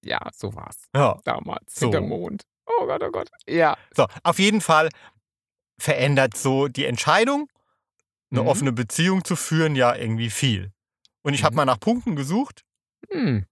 [0.05, 0.85] Ja, so war's.
[0.95, 1.19] Ja.
[1.25, 1.75] Damals.
[1.75, 1.87] So.
[1.87, 2.43] Hinterm Mond.
[2.67, 3.29] Oh Gott, oh Gott.
[3.49, 3.77] Ja.
[3.97, 4.89] So, auf jeden Fall
[5.79, 7.49] verändert so die Entscheidung,
[8.31, 8.49] eine Mhm.
[8.49, 10.73] offene Beziehung zu führen, ja irgendwie viel.
[11.23, 11.57] Und ich habe Mhm.
[11.57, 12.63] mal nach Punkten gesucht,
[13.11, 13.47] Hm.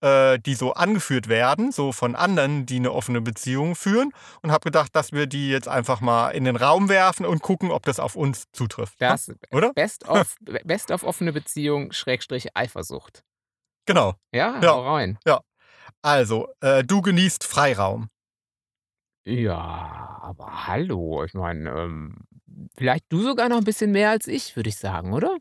[0.00, 4.64] Äh, die so angeführt werden, so von anderen, die eine offene Beziehung führen, und habe
[4.64, 8.00] gedacht, dass wir die jetzt einfach mal in den Raum werfen und gucken, ob das
[8.00, 9.00] auf uns zutrifft.
[9.00, 9.08] ne?
[9.08, 9.72] Das Oder?
[9.72, 10.34] Best of,
[10.64, 13.22] Best of offene Beziehung, Schrägstrich Eifersucht.
[13.86, 14.14] Genau.
[14.32, 14.72] Ja, Ja.
[14.72, 15.18] hau rein.
[16.02, 18.08] Also, äh, du genießt Freiraum.
[19.24, 21.24] Ja, aber hallo.
[21.24, 22.16] Ich meine, ähm,
[22.76, 25.36] vielleicht du sogar noch ein bisschen mehr als ich, würde ich sagen, oder?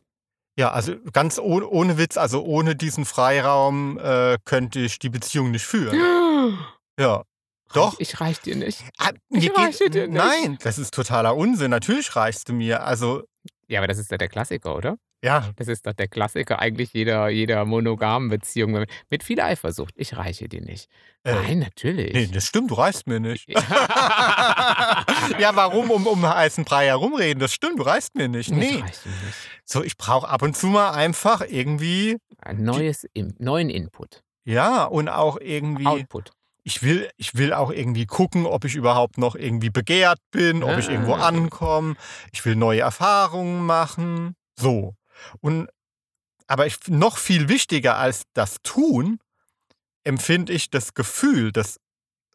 [0.59, 5.51] Ja, also ganz ohne, ohne Witz, also ohne diesen Freiraum äh, könnte ich die Beziehung
[5.51, 5.97] nicht führen.
[6.99, 7.23] Ja.
[7.71, 7.95] Doch.
[7.97, 8.83] Ich reich dir nicht.
[8.97, 10.17] Ah, Ich reiche dir nicht.
[10.17, 11.71] Nein, das ist totaler Unsinn.
[11.71, 12.83] Natürlich reichst du mir.
[12.83, 13.23] Also,
[13.69, 14.97] Ja, aber das ist ja der Klassiker, oder?
[15.23, 19.93] ja, Das ist doch der Klassiker eigentlich jeder, jeder monogamen Beziehung mit viel Eifersucht.
[19.97, 20.87] Ich reiche dir nicht.
[21.23, 22.13] Äh, Nein, natürlich.
[22.13, 23.47] nee, das stimmt, du reichst mir nicht.
[23.49, 23.59] ja,
[25.55, 27.39] warum um, um heißen Brei herumreden?
[27.39, 28.49] Das stimmt, du reichst mir nicht.
[28.49, 28.77] Ich Nee.
[28.77, 28.99] dir nicht.
[29.65, 34.23] So, ich brauche ab und zu mal einfach irgendwie, Ein neues, In neuen Input.
[34.45, 36.31] ja, und auch irgendwie, Output.
[36.63, 40.77] Ich will, ich will auch irgendwie gucken, ob ich überhaupt noch irgendwie begehrt bin, ob
[40.77, 41.27] ich irgendwo Ah.
[41.27, 41.95] ankomme.
[42.31, 44.35] Ich will neue Erfahrungen machen.
[44.57, 44.95] So.
[45.41, 45.67] Und,
[46.47, 49.19] aber ich, noch viel wichtiger als das Tun,
[50.03, 51.79] empfinde ich das Gefühl des,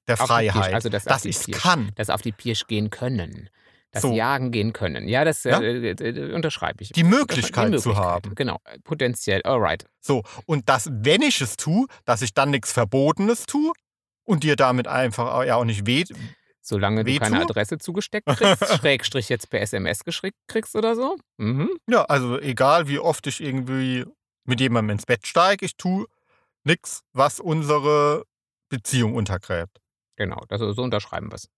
[0.07, 1.93] der Auf Pirsch, Freiheit, also das dass ich es kann.
[1.97, 3.49] Das auf die Pirsch gehen können.
[3.91, 4.13] Das So.
[4.13, 5.07] Jagen gehen können.
[5.09, 5.61] Ja, das Ja?
[5.61, 6.91] Äh, äh, unterschreibe ich.
[6.91, 8.35] Die Möglichkeit Die zu Möglichkeit, haben.
[8.35, 9.41] Genau, potenziell.
[9.45, 9.87] Alright.
[10.01, 13.73] So, und dass, wenn ich es tue, dass ich dann nichts Verbotenes tue
[14.25, 16.05] und dir damit einfach auch- ja auch nicht weh.
[16.61, 17.29] Solange du Wehtue?
[17.29, 21.17] keine Adresse zugesteckt kriegst, Schrägstrich jetzt per SMS geschickt kriegst oder so.
[21.37, 21.71] Mhm.
[21.89, 24.07] Ja, also egal wie oft ich irgendwie
[24.45, 26.07] mit jemandem ins Bett steige, ich tue
[26.65, 28.25] nichts, was unsere
[28.71, 29.81] Beziehung untergräbt.
[30.17, 31.49] Genau, das, so unterschreiben wir es.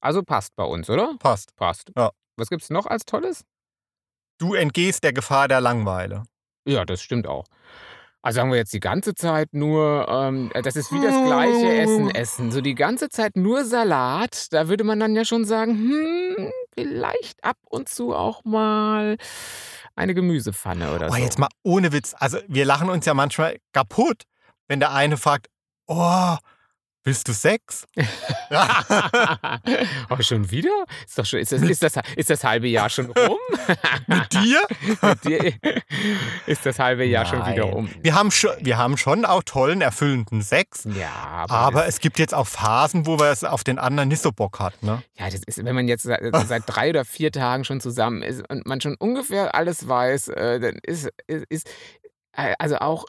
[0.00, 1.16] Also passt bei uns, oder?
[1.18, 1.56] Passt.
[1.56, 1.90] Passt.
[1.96, 2.10] Ja.
[2.36, 3.44] Was gibt's noch als Tolles?
[4.38, 6.24] du entgehst der Gefahr der Langeweile.
[6.66, 7.46] Ja, das stimmt auch.
[8.24, 12.10] Also sagen wir jetzt die ganze Zeit nur, ähm, das ist wie das gleiche Essen
[12.10, 12.52] essen.
[12.52, 17.44] So die ganze Zeit nur Salat, da würde man dann ja schon sagen, hm, vielleicht
[17.44, 19.18] ab und zu auch mal
[19.94, 21.16] eine Gemüsepfanne oder Oh, so.
[21.18, 22.14] jetzt mal ohne Witz.
[22.18, 24.22] Also wir lachen uns ja manchmal kaputt,
[24.68, 25.48] wenn der eine fragt,
[25.86, 26.36] oh,
[27.04, 27.86] willst du Sex?
[30.10, 30.84] oh, schon wieder?
[31.06, 33.38] Ist, doch schon, ist, das, ist, das, ist das halbe Jahr schon rum?
[34.06, 34.62] Mit dir?
[35.02, 35.54] Mit dir
[36.46, 37.74] ist das halbe Jahr schon wieder Nein.
[37.74, 37.90] um.
[38.02, 40.88] Wir haben, schon, wir haben schon auch tollen, erfüllenden Sex.
[40.98, 44.22] Ja, aber, Aber es gibt jetzt auch Phasen, wo man es auf den anderen nicht
[44.22, 44.82] so Bock hat.
[44.82, 45.02] Ne?
[45.18, 48.42] ja, das ist, wenn man jetzt seit, seit drei oder vier Tagen schon zusammen ist
[48.50, 51.70] und man schon ungefähr alles weiß, äh, dann ist, ist, ist
[52.32, 53.04] äh, also auch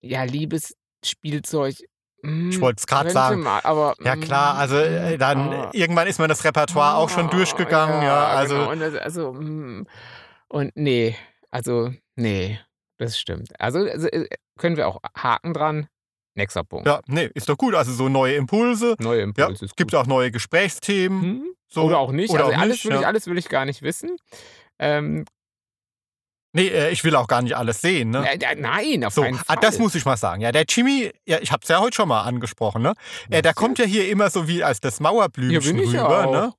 [0.00, 1.76] ja Liebesspielzeug.
[2.22, 3.42] Ich wollte es gerade sagen.
[3.42, 5.70] Mal, aber, Ja klar, also äh, dann ah.
[5.72, 8.02] irgendwann ist mir das Repertoire auch schon Ah, durchgegangen.
[8.02, 8.70] Ja, also genau.
[8.70, 9.86] und, das, also, mm,
[10.48, 11.16] und nee,
[11.50, 12.58] also nee,
[12.98, 13.58] das stimmt.
[13.58, 15.88] Also, also äh, können wir auch Haken dran.
[16.34, 16.86] Nächster Punkt.
[16.86, 17.74] ja, nee, ist doch gut.
[17.74, 18.94] Also so neue Impulse.
[18.98, 21.22] Neue Ja, Impulse es ist gibt auch neue Gesprächsthemen.
[21.22, 21.44] Hm?
[21.68, 22.30] So, oder auch nicht.
[22.30, 23.06] Oder also auch alles, nicht, will ich, ja.
[23.06, 24.16] alles will ich gar nicht wissen.
[24.78, 25.24] Ähm,
[26.52, 28.10] Nee, äh, ich will auch gar nicht alles sehen.
[28.10, 28.26] Ne?
[28.58, 29.56] nein, auf So, keinen ah, Fall.
[29.60, 30.40] das muss ich mal sagen.
[30.42, 32.94] Ja, der Jimmy, ja, ich habe es ja heute schon mal angesprochen, ne?
[33.30, 36.32] Äh, der kommt ja hier immer so wie als das Mauerblümchen Ja, ja rüber, auch.
[36.32, 36.52] ne?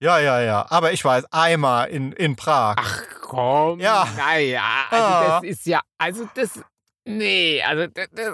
[0.00, 0.66] Ja, ja, ja.
[0.70, 2.76] Aber ich weiß, einmal in, in Prag.
[2.78, 3.80] Ach komm.
[3.80, 4.06] Ja.
[4.16, 5.40] Naja, also Ah.
[5.40, 6.60] das ist ja, also das,
[7.04, 8.32] nee, also das, das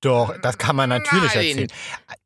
[0.00, 1.46] Doch, das kann man natürlich Nein.
[1.46, 1.68] erzählen.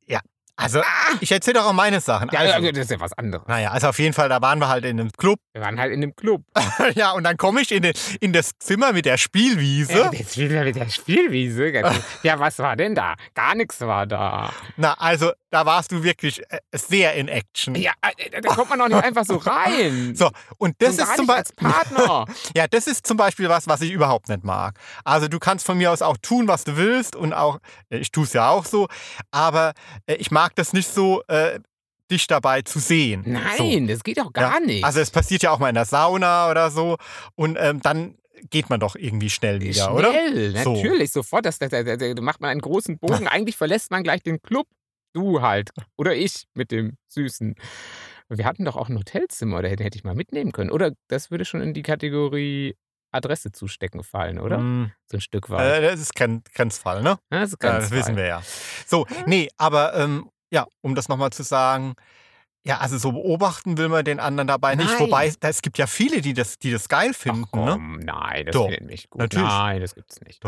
[0.07, 0.21] Ja,
[0.61, 0.83] also
[1.21, 2.29] ich erzähle doch auch meine Sachen.
[2.33, 3.47] ja, Also, also, das ist ja was anderes.
[3.49, 5.39] naja, also auf jeden Fall, da waren wir halt in einem Club.
[5.53, 6.43] Wir waren halt in einem Club.
[6.95, 9.93] ja, und dann komme ich in, den, in das Zimmer mit der Spielwiese.
[9.99, 11.71] Ja, jetzt wieder mit der Spielwiese.
[12.23, 13.15] Ja, was war denn da?
[13.35, 14.53] Gar nichts war da.
[14.77, 17.75] Na, also da warst du wirklich äh, sehr in Action.
[17.75, 20.15] Ja, äh, da kommt man auch nicht einfach so rein.
[20.15, 21.69] So, und das Und ist zum Beispiel.
[21.69, 22.25] Partner.
[22.57, 24.79] Ja, das ist zum Beispiel was, was ich überhaupt nicht mag.
[25.05, 27.59] Also du kannst von mir aus auch tun, was du willst und auch,
[27.91, 28.89] äh, ich tue es ja auch so,
[29.31, 29.73] aber
[30.07, 31.59] äh, ich mag das nicht so, äh,
[32.11, 33.23] dich dabei zu sehen.
[33.25, 33.31] So.
[33.31, 34.85] Nein, das geht auch gar Ja, nicht.
[34.85, 36.97] Also es passiert ja auch mal in der Sauna oder so
[37.37, 38.17] und ähm, dann
[38.51, 40.11] geht man doch irgendwie schnell wieder, oder?
[40.11, 40.75] Schnell, So.
[40.75, 41.45] natürlich, sofort.
[41.45, 43.29] Das, das, das, das, da macht man einen großen Bogen.
[43.29, 44.67] Eigentlich verlässt man gleich den Club.
[45.13, 45.71] Du halt.
[45.97, 47.55] Oder ich mit dem Süßen.
[48.29, 50.71] Wir hatten doch auch ein Hotelzimmer, da hätte, hätte ich mal mitnehmen können.
[50.71, 52.77] Oder das würde schon in die Kategorie
[53.13, 54.59] Adresse zustecken fallen, oder?
[54.59, 55.83] Mm, So ein Stück weit.
[55.83, 57.19] äh, das ist kein Grenzfall, ne?
[57.29, 58.43] Das, ist Ja, ganz das wissen wir ja.
[58.87, 61.95] So, nee, aber ähm, ja, um das nochmal zu sagen,
[62.65, 64.91] ja, also so beobachten will man den anderen dabei nicht.
[64.91, 65.01] Nein.
[65.01, 67.73] Wobei, da- es gibt ja viele, die das, die das geil Ach finden, ne?
[67.73, 69.23] komm, nein, das Doch, findet mich gut.
[69.23, 69.49] natürlich.
[69.49, 70.41] Nein, das gibt's nicht.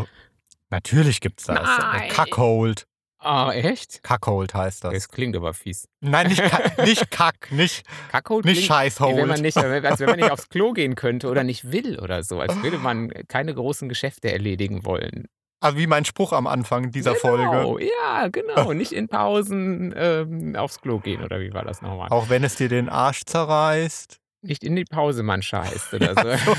[0.71, 1.67] Natürlich gibt's das.
[1.79, 2.09] Nein.
[2.11, 2.87] Kackhold.
[3.25, 4.03] Ah, echt?
[4.03, 4.93] Kackhold heißt das.
[4.93, 5.87] Das klingt aber fies.
[6.01, 8.77] Nein, nicht, Kack, nicht Kack, nicht, Kackhold nicht Ey,
[9.17, 9.43] wenn man Scheißhold.
[9.43, 12.61] nicht, als wenn man nicht aufs Klo gehen könnte oder nicht will oder so, als
[12.63, 15.29] würde man keine großen Geschäfte erledigen wollen.
[15.61, 17.45] Also wie mein Spruch am Anfang dieser Folge.
[17.45, 18.73] genau, ja, genau.
[18.73, 22.09] Nicht in Pausen ähm, aufs Klo gehen oder wie war das nochmal?
[22.11, 24.19] Auch wenn es dir den Arsch zerreißt.
[24.45, 26.15] Nicht in die Pause man scheißt oder
[26.45, 26.53] so.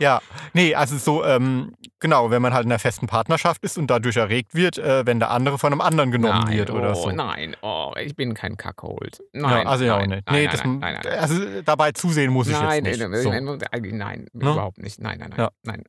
[0.00, 0.20] Ja,
[0.52, 4.16] nee, also so, ähm, genau, wenn man halt in einer festen Partnerschaft ist und dadurch
[4.16, 7.10] erregt wird, äh, wenn der andere von einem anderen genommen nein, wird oder oh, so.
[7.10, 9.22] Nein, oh, ich bin kein Kackhold.
[9.32, 10.26] Nein, ja, also ja auch nein, nicht.
[10.26, 11.18] Nein, nee, nein, das, nein, nein, nein.
[11.18, 13.22] also dabei zusehen muss ich Nein, jetzt nein, nicht.
[13.22, 13.30] So.
[13.30, 14.50] nein, nein, nein, Ne?
[14.50, 15.00] überhaupt nicht.
[15.00, 15.50] Nein, nein, nein, Ja.
[15.62, 15.84] nein.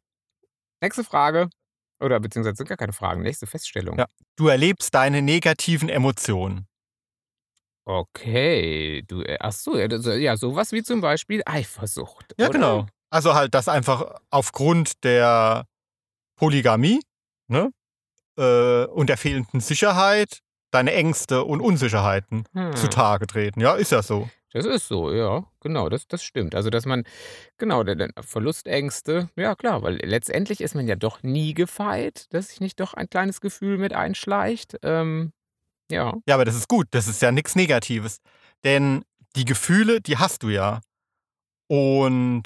[0.82, 1.49] Nächste Frage.
[2.01, 3.22] Oder beziehungsweise sind gar keine Fragen.
[3.22, 3.97] Nächste Feststellung.
[3.97, 4.05] Ja.
[4.38, 6.66] Du erlebst deine negativen Emotionen.
[7.86, 12.36] Okay, du, äh, ach so, ja, sowas wie zum Beispiel Eifersucht.
[12.38, 12.53] Ja, oder?
[12.53, 12.86] genau.
[13.10, 15.66] Also halt das einfach aufgrund der
[16.36, 17.01] Polygamie
[17.47, 17.72] ne?
[18.38, 20.39] äh, und der fehlenden Sicherheit
[20.72, 22.76] deine Ängste und Unsicherheiten Hm.
[22.76, 23.60] zutage treten.
[23.62, 24.30] Ja, ist ja so.
[24.51, 26.55] Das ist so, ja, genau, das, das stimmt.
[26.55, 27.03] Also, dass man,
[27.60, 32.49] genau, der, der Verlustängste, ja klar, weil letztendlich ist man ja doch nie gefeit, dass
[32.49, 34.78] sich nicht doch ein kleines Gefühl mit einschleicht.
[34.82, 35.34] Ähm,
[35.91, 36.88] ja, Ja, aber das ist gut.
[36.91, 38.22] Das ist ja nichts Negatives.
[38.64, 39.03] Denn
[39.36, 40.82] die Gefühle, die hast du ja.
[41.68, 42.43] Und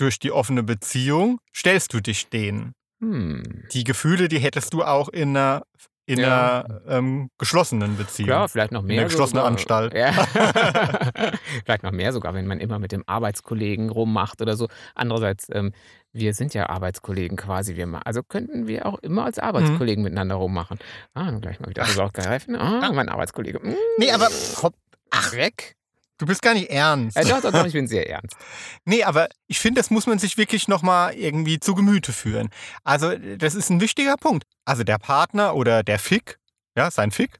[0.00, 2.72] durch die offene Beziehung stellst du dich denen.
[3.00, 3.42] hm.
[3.72, 5.62] Die Gefühle, die hättest du auch in einer,
[6.06, 6.62] in Ja.
[6.64, 8.26] einer ähm, geschlossenen Beziehung.
[8.28, 8.96] Klar, vielleicht noch In mehr.
[8.96, 9.50] der geschlossenen sogar.
[9.52, 9.94] Anstalt.
[9.94, 10.12] Ja.
[11.64, 14.68] vielleicht noch mehr sogar, wenn man immer mit dem Arbeitskollegen rummacht oder so.
[14.94, 15.72] Andererseits, ähm,
[16.12, 17.76] wir sind ja Arbeitskollegen quasi.
[17.76, 20.78] Wir, also könnten wir auch immer als Arbeitskollegen miteinander rummachen.
[21.14, 22.56] Ah, gleich mal wieder das auch greifen.
[22.56, 23.60] Ah, mein Arbeitskollege.
[23.60, 24.72] Mm, Nee, aber komm,
[25.10, 25.76] ach, weg.
[26.20, 27.16] Du bist gar nicht ernst.
[27.16, 28.36] Ja, doch, doch, doch, ich bin sehr ernst.
[28.84, 32.48] Nee, aber ich finde, das muss man sich wirklich nochmal irgendwie zu Gemüte führen.
[32.84, 34.44] Also, das ist ein wichtiger Punkt.
[34.64, 36.38] Also, der Partner oder der Fick,
[36.76, 37.38] ja, sein Fick,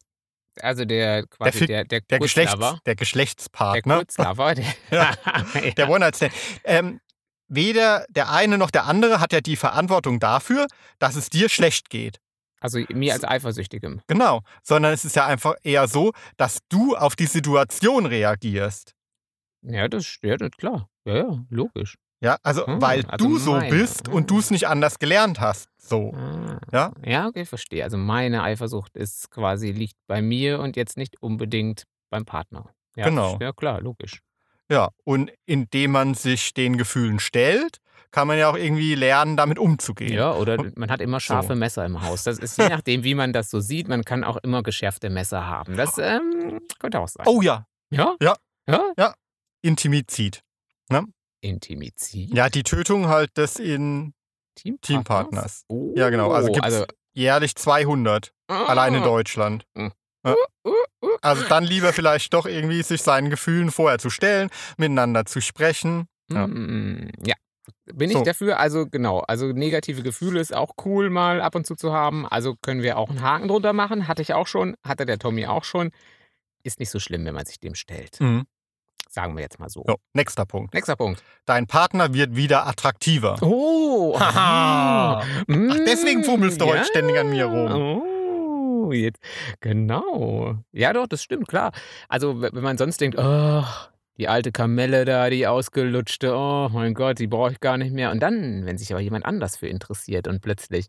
[0.61, 3.97] Also der quasi Fi- der, der, Der, Geschlechts, der Der Geschlechtspartner.
[3.99, 4.55] Kurzlover.
[4.57, 4.65] Der.
[4.91, 5.15] Ja.
[5.77, 6.33] Der One-Night-Stand.
[6.65, 7.01] Ähm,
[7.49, 10.67] weder der eine noch der andere hat ja die Verantwortung dafür,
[10.99, 12.19] dass es dir schlecht geht.
[12.61, 14.01] Also mir als Eifersüchtigem.
[14.07, 14.43] Genau.
[14.63, 18.95] Sondern es ist ja einfach eher so, dass du auf die Situation reagierst.
[19.63, 20.89] Ja, das, ja, das klar.
[21.05, 21.97] Ja, ja, logisch.
[22.23, 23.71] Ja, also Hm, weil also du so meine.
[23.71, 25.69] bist und du es nicht anders gelernt hast.
[25.79, 26.13] So.
[26.15, 26.61] Ah.
[26.71, 26.93] Ja?
[27.05, 27.83] Ja, okay, verstehe.
[27.83, 32.69] Also meine Eifersucht ist quasi, liegt bei mir und jetzt nicht unbedingt beim Partner.
[32.97, 33.39] Ja, Genau.
[33.41, 34.21] Ja, klar, logisch.
[34.71, 34.91] Ja.
[35.05, 37.79] Und indem man sich den Gefühlen stellt,
[38.11, 40.15] kann man ja auch irgendwie lernen, damit umzugehen.
[40.15, 41.55] Ja, oder man hat immer scharfe so.
[41.55, 42.25] Messer im Haus.
[42.25, 43.89] Das ist je nachdem, wie man das so sieht.
[43.89, 45.77] Man kann auch immer geschärfte Messer haben.
[45.77, 47.27] Das ähm, könnte auch sein.
[47.27, 48.17] Oh ja, Ja?
[48.21, 48.37] Ja.
[48.97, 49.15] Ja?
[49.63, 50.43] Intimizid.
[51.41, 52.35] Intimizid?
[52.35, 54.13] Ja, die Tötung halt des in
[54.55, 54.83] Teampartners?
[54.83, 55.65] Teampartners.
[55.69, 56.31] Oh, Ja, genau.
[56.31, 59.65] Also gibt's also, jährlich 200, allein in ah, Deutschland.
[59.75, 59.93] Mhm.
[60.25, 60.35] Ja.
[61.23, 66.07] Also dann lieber vielleicht doch irgendwie sich seinen Gefühlen vorher zu stellen, miteinander zu sprechen.
[66.31, 66.47] Ja.
[66.47, 67.35] Mm, ja.
[67.93, 68.25] Bin ich So.
[68.25, 72.27] dafür, also genau, also negative Gefühle ist auch cool mal ab und zu zu haben.
[72.27, 74.09] Also können wir auch einen Haken drunter machen.
[74.09, 75.91] Hatte ich auch schon, hatte der Tommy auch schon.
[76.63, 78.21] Ist nicht so schlimm, wenn man sich dem stellt.
[78.21, 78.47] Mhm.
[79.09, 79.83] Sagen wir jetzt mal so.
[79.87, 80.73] So, nächster Punkt.
[80.73, 81.23] Nächster Punkt.
[81.45, 83.39] Dein Partner wird wieder attraktiver.
[83.43, 84.17] Oh!
[84.21, 85.25] Haha.
[85.49, 86.85] Mm, Ach, deswegen fummelst du heute ja.
[86.85, 88.03] ständig an mir rum.
[88.87, 89.21] Oh, jetzt.
[89.61, 90.59] Genau.
[90.71, 91.73] Ja, doch, das stimmt, klar.
[92.09, 93.65] Also, wenn man sonst denkt, oh,
[94.21, 98.11] die alte Kamelle da, die ausgelutschte, oh mein Gott, die brauche ich gar nicht mehr.
[98.11, 100.87] Und dann, wenn sich aber jemand anders für interessiert und plötzlich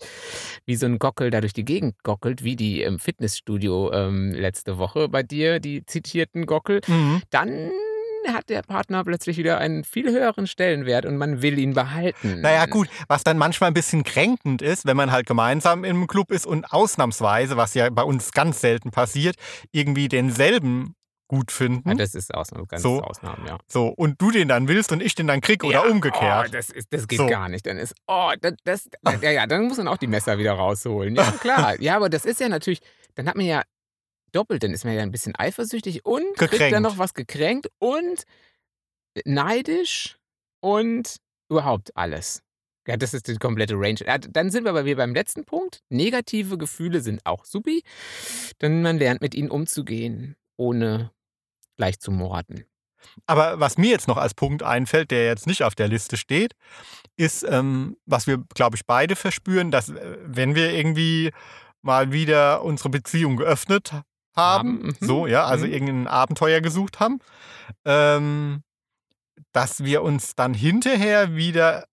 [0.66, 4.78] wie so ein Gockel da durch die Gegend gockelt, wie die im Fitnessstudio ähm, letzte
[4.78, 7.22] Woche bei dir, die zitierten Gockel, Mhm.
[7.30, 7.72] dann
[8.28, 12.42] hat der Partner plötzlich wieder einen viel höheren Stellenwert und man will ihn behalten.
[12.42, 16.32] Naja, gut, was dann manchmal ein bisschen kränkend ist, wenn man halt gemeinsam im Club
[16.32, 19.36] ist und ausnahmsweise, was ja bei uns ganz selten passiert,
[19.72, 20.94] irgendwie denselben
[21.32, 21.88] gut finden.
[21.88, 23.02] Ja, das ist Ausnahme, ganz So.
[23.02, 23.58] Ausnahmen, ja.
[23.66, 26.50] so, und du den dann willst und ich den dann krieg oder ja, umgekehrt.
[26.50, 27.28] Oh, das, ist, das geht So.
[27.28, 27.66] gar nicht.
[27.66, 28.90] Dann ist, oh, das, das,
[29.22, 31.16] ja, ja, dann muss man auch die Messer wieder rausholen.
[31.16, 31.80] Ja, klar.
[31.80, 32.82] Ja, aber das ist ja natürlich,
[33.16, 33.62] dann hat man ja
[34.34, 36.76] doppelt, dann ist man ja ein bisschen eifersüchtig und kriegt Gekränkt.
[36.76, 38.26] dann noch was gekränkt und
[39.24, 40.18] neidisch
[40.60, 41.16] und
[41.50, 42.44] überhaupt alles.
[42.90, 44.00] Ja, das ist die komplette Range.
[44.32, 45.82] Dann sind wir aber wieder beim letzten Punkt.
[45.90, 47.84] Negative Gefühle sind auch supi.
[48.62, 51.12] Denn man lernt mit ihnen umzugehen, ohne
[51.82, 52.66] gleich zu morden.
[53.26, 56.54] Aber was mir jetzt noch als Punkt einfällt, der jetzt nicht auf der Liste steht,
[57.18, 61.32] ist, ähm, was wir, glaube ich, beide verspüren, dass äh, wenn wir irgendwie
[61.82, 65.74] mal wieder unsere Beziehung geöffnet haben, Haben, mhm, so, ja, also mhm.
[65.74, 67.20] irgendein Abenteuer gesucht haben,
[67.84, 68.62] ähm,
[69.52, 71.86] dass wir uns dann hinterher wieder,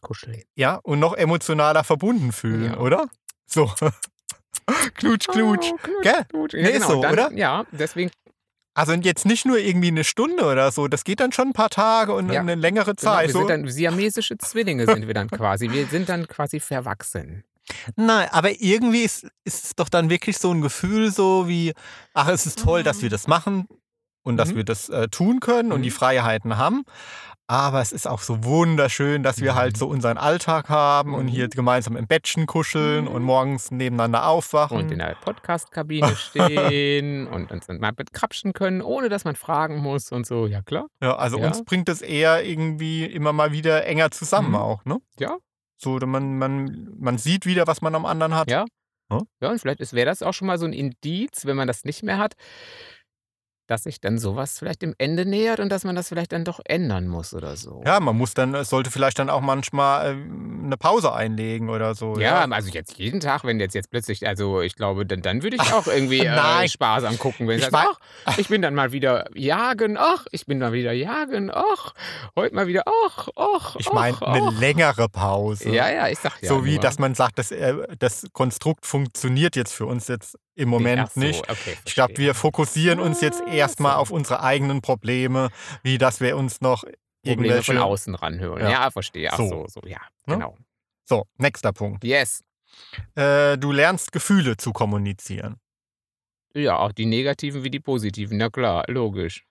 [0.00, 0.42] Kuscheln.
[0.56, 2.78] ja, und noch emotionaler verbunden fühlen, Ja.
[2.78, 3.08] oder?
[3.46, 3.70] So.
[4.94, 5.70] klutsch, klutsch.
[5.72, 6.24] Oh, klutsch, Gell?
[6.28, 6.54] klutsch.
[6.54, 6.88] Ja, Nee, ist genau.
[6.94, 7.32] so, dann, oder?
[7.34, 8.10] Ja, deswegen
[8.74, 11.68] Also jetzt nicht nur irgendwie eine Stunde oder so, das geht dann schon ein paar
[11.70, 12.40] Tage und Ja.
[12.40, 13.26] eine längere Genau, Zeit.
[13.28, 13.38] wir so.
[13.40, 15.70] sind dann siamesische Zwillinge sind wir dann quasi.
[15.70, 17.44] Wir sind dann quasi verwachsen.
[17.96, 21.72] Nein, aber irgendwie ist, ist es doch dann wirklich so ein Gefühl, so wie,
[22.14, 23.68] ach, es ist toll, dass wir das machen
[24.22, 24.56] und dass Mhm.
[24.56, 25.94] wir das äh, tun können und die Mhm.
[25.94, 26.82] Freiheiten haben.
[27.48, 29.78] Aber es ist auch so wunderschön, dass wir halt Mhm.
[29.78, 31.28] so unseren Alltag haben und Mhm.
[31.28, 33.26] hier gemeinsam im Bettchen kuscheln und Mhm.
[33.26, 34.78] morgens nebeneinander aufwachen.
[34.78, 40.12] Und in der Podcast-Kabine stehen und uns mal bekrapschen können, ohne dass man fragen muss
[40.12, 40.46] und so.
[40.46, 40.86] Ja, klar.
[41.02, 41.46] ja, also Ja.
[41.48, 44.56] uns bringt es eher irgendwie immer mal wieder enger zusammen Mhm.
[44.56, 44.98] auch, ne?
[45.18, 45.36] Ja.
[45.76, 48.48] So, man, man, man sieht wieder, was man am anderen hat.
[48.50, 48.64] Ja.
[49.10, 49.20] Ja.
[49.40, 52.02] Ja, und vielleicht wäre das auch schon mal so ein Indiz, wenn man das nicht
[52.02, 52.34] mehr hat,
[53.72, 56.60] dass sich dann sowas vielleicht dem Ende nähert und dass man das vielleicht dann doch
[56.66, 57.82] ändern muss oder so.
[57.86, 61.94] Ja, man muss dann, es sollte vielleicht dann auch manchmal ähm, eine Pause einlegen oder
[61.94, 62.18] so.
[62.18, 65.56] Ja, also jetzt jeden Tag, wenn jetzt jetzt plötzlich, also ich glaube, dann, dann würde
[65.56, 66.68] ich auch irgendwie äh, Nein.
[66.68, 67.88] Spaß am gucken, wenn ich, sage,
[68.26, 71.94] ach, ich bin dann mal wieder jagen, ach, ich bin mal wieder jagen, ach,
[72.36, 75.70] heute mal wieder, ach, ach, Ich meine, eine längere Pause.
[75.70, 76.48] Ja, ja, ich sag ja.
[76.50, 76.80] so wie, nur.
[76.80, 81.20] dass man sagt, das, äh, das Konstrukt funktioniert jetzt für uns jetzt im Moment so,
[81.20, 81.48] nicht.
[81.50, 85.50] Okay, Ich glaube, wir fokussieren uns jetzt Ah, erstmal auf unsere eigenen Probleme,
[85.82, 87.72] wie dass wir uns noch Probleme irgendwelche.
[87.72, 88.60] von außen ranhören.
[88.62, 88.70] Ja.
[88.70, 89.30] Ja, verstehe.
[89.32, 89.48] Ach So.
[89.48, 90.34] so, so, ja, Ne?
[90.34, 90.56] genau.
[91.04, 92.04] So, nächster Punkt.
[92.04, 92.42] Yes.
[93.14, 95.56] Äh, du lernst Gefühle zu kommunizieren.
[96.54, 99.44] Ja, auch die negativen wie die positiven, na klar, logisch.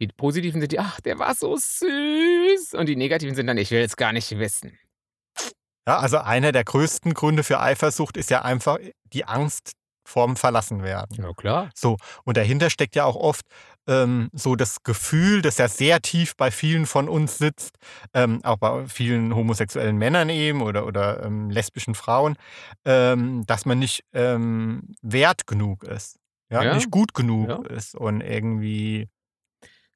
[0.00, 2.74] Die positiven sind die, ach, der war so süß.
[2.74, 4.78] Und die negativen sind dann, ich will es gar nicht wissen.
[5.86, 8.78] Ja, also einer der größten Gründe für Eifersucht ist ja einfach
[9.12, 9.72] die Angst
[10.04, 11.16] vorm Verlassenwerden.
[11.22, 11.70] Ja, klar.
[11.74, 13.44] So, und dahinter steckt ja auch oft
[13.86, 17.76] ähm, so das Gefühl, das ja sehr tief bei vielen von uns sitzt,
[18.14, 22.36] ähm, auch bei vielen homosexuellen Männern eben oder, oder ähm, lesbischen Frauen,
[22.84, 26.16] ähm, dass man nicht ähm, wert genug ist.
[26.50, 26.74] ja, Ja.
[26.74, 27.56] nicht gut genug Ja.
[27.76, 29.08] ist und irgendwie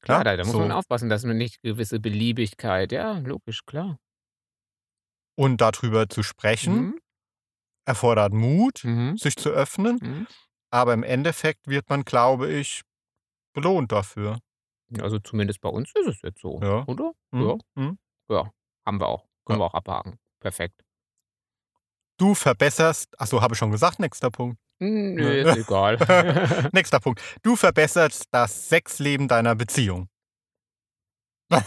[0.03, 0.59] Klar, Ja, da, da muss so.
[0.59, 3.99] man aufpassen, dass man nicht gewisse Beliebigkeit, ja, logisch, klar.
[5.37, 6.99] und darüber zu sprechen Mhm.
[7.87, 9.17] Erfordert Mut, Mhm.
[9.17, 10.27] sich zu öffnen, Mhm.
[10.71, 12.83] aber im Endeffekt wird man, glaube ich,
[13.55, 14.39] belohnt dafür.
[15.01, 16.85] Also zumindest bei uns ist es jetzt so, Ja.
[16.87, 17.13] oder?
[17.33, 17.43] Mhm.
[17.49, 17.99] Ja, Mhm.
[18.31, 18.51] ja,
[18.87, 19.27] haben wir auch.
[19.45, 19.65] Können Ja.
[19.65, 20.19] wir auch abhaken.
[20.41, 20.83] Perfekt.
[22.19, 24.59] Du verbesserst, achso, habe ich schon gesagt, nächster Punkt.
[24.81, 25.23] Hm, Ne.
[25.23, 25.97] Nö, ist egal.
[26.73, 27.21] nächster Punkt.
[27.43, 30.09] Du verbesserst das Sexleben deiner Beziehung.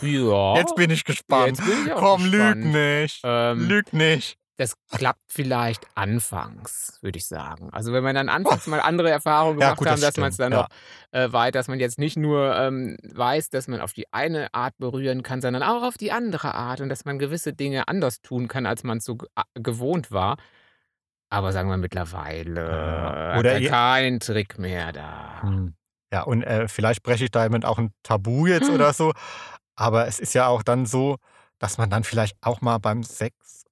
[0.01, 0.55] ja.
[0.57, 1.57] Jetzt bin ich gespannt.
[1.57, 2.31] Bin ich Komm, gespannt.
[2.31, 3.21] lüg nicht.
[3.23, 4.37] Ähm, Lüg nicht.
[4.57, 7.69] Das klappt vielleicht anfangs, würde ich sagen.
[7.71, 10.29] Also wenn man dann anfangs mal andere Erfahrungen Ja, gemacht gut, haben, das dass man
[10.29, 10.69] es dann stimmt, noch
[11.11, 14.75] äh, weit, dass man jetzt nicht nur ähm, weiß, dass man auf die eine Art
[14.79, 18.47] berühren kann, sondern auch auf die andere Art und dass man gewisse Dinge anders tun
[18.47, 19.17] kann, als man es so
[19.53, 20.37] gewohnt war.
[21.29, 23.35] Aber sagen wir mittlerweile Ja.
[23.35, 25.41] äh, Oder kein Trick mehr da.
[25.43, 25.75] Hm.
[26.11, 28.47] Ja, und äh, vielleicht breche ich damit auch ein Tabu Hm.
[28.53, 29.11] jetzt oder so.
[29.75, 31.17] Aber es ist ja auch dann so,
[31.59, 33.65] dass man dann vielleicht auch mal beim Sex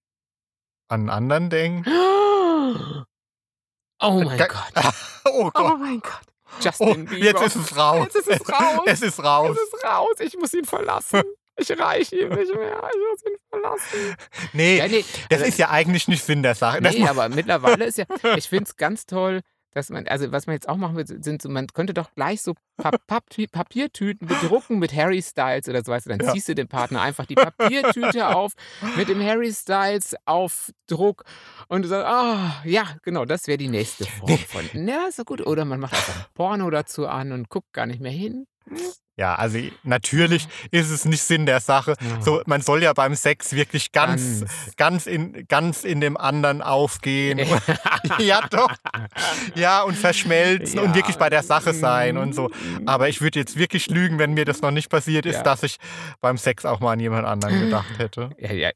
[0.88, 1.88] an anderen denkt.
[4.02, 4.94] Oh mein Ge- Gott.
[5.26, 5.80] oh Oh Gott.
[5.80, 6.12] mein Gott.
[6.46, 7.26] Oh, Justin Bieber.
[7.26, 8.04] jetzt ist es raus.
[8.14, 8.82] Jetzt ist es raus.
[8.86, 9.58] Es ist raus.
[9.58, 11.24] Es ist raus, ich muss ihn verlassen.
[11.58, 14.16] Ich reiche ihm nicht mehr, ich muss ihn verlassen.
[14.52, 16.82] Nee, Ja, nee, das also- ist ja eigentlich nicht Sinn der Sache.
[16.82, 18.06] Das nee aber mittlerweile ist ja,
[18.36, 19.40] ich finde es ganz toll,
[19.76, 22.42] dass man, also was man jetzt auch machen will, sind so, man könnte doch gleich
[22.42, 26.32] so Pa- Papi- Papiertüten bedrucken mit Harry Styles oder so, weißt du, dann Ja.
[26.34, 28.54] ziehst du dem Partner einfach die Papiertüte auf
[28.96, 31.26] mit dem Harry Styles Aufdruck
[31.68, 35.46] und du sagst, ah, ja, genau, das wäre die nächste Form von, ist doch gut.
[35.46, 38.48] Oder man macht einfach ein Porno dazu an und guckt gar nicht mehr hin.
[39.18, 41.96] Ja, also natürlich ist es nicht Sinn der Sache.
[42.00, 42.22] Ja.
[42.22, 44.44] So, man soll ja beim Sex wirklich ganz,
[44.78, 47.40] ganz, in, ganz in dem anderen aufgehen.
[48.20, 48.70] ja, doch.
[49.56, 50.96] Ja, und verschmelzen und Ja.
[50.96, 52.50] wirklich bei der Sache sein und so.
[52.86, 55.44] Aber ich würde jetzt wirklich lügen, wenn mir das noch nicht passiert ist, Ja.
[55.44, 55.78] dass ich
[56.22, 58.32] beim Sex auch mal an jemand anderen gedacht hätte.
[58.38, 58.70] Ja, ja,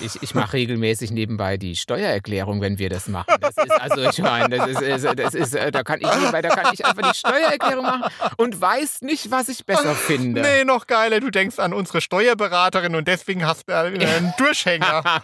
[0.00, 3.34] ich, ich mache regelmäßig nebenbei die Steuererklärung, wenn wir das machen.
[3.40, 6.40] Das ist, also ich meine, das ist, ist, das ist, äh, da kann ich nebenbei,
[6.40, 10.42] da kann ich einfach die Steuererklärung machen und weiß nicht, was ich besser finde.
[10.42, 15.22] Nee, noch geiler, du denkst an unsere Steuerberaterin und deswegen hast du einen Durchhänger.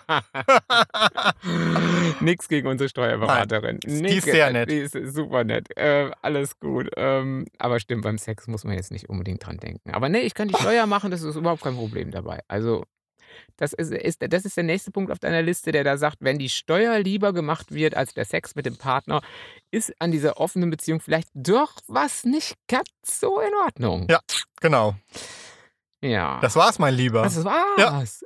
[2.20, 3.80] Nix gegen unsere Steuerberaterin.
[3.80, 4.70] die ist sehr äh, nett.
[4.70, 5.76] Die ist super nett.
[5.76, 6.90] Äh, alles gut.
[6.96, 9.92] Ähm, aber stimmt, beim Sex muss man jetzt nicht unbedingt dran denken.
[9.92, 12.40] Aber nee, ich kann die Steuer machen, das ist überhaupt kein Problem dabei.
[12.48, 12.84] Also,
[13.56, 16.38] das ist, ist, das ist der nächste Punkt auf deiner Liste, der da sagt, wenn
[16.38, 19.20] die Steuer lieber gemacht wird als der Sex mit dem Partner,
[19.70, 24.06] ist an dieser offenen Beziehung vielleicht doch was nicht ganz so in Ordnung.
[24.10, 24.20] Ja.
[24.60, 24.94] Genau.
[26.00, 26.38] Ja.
[26.40, 27.22] Das war's, mein Lieber.
[27.22, 28.24] das war's.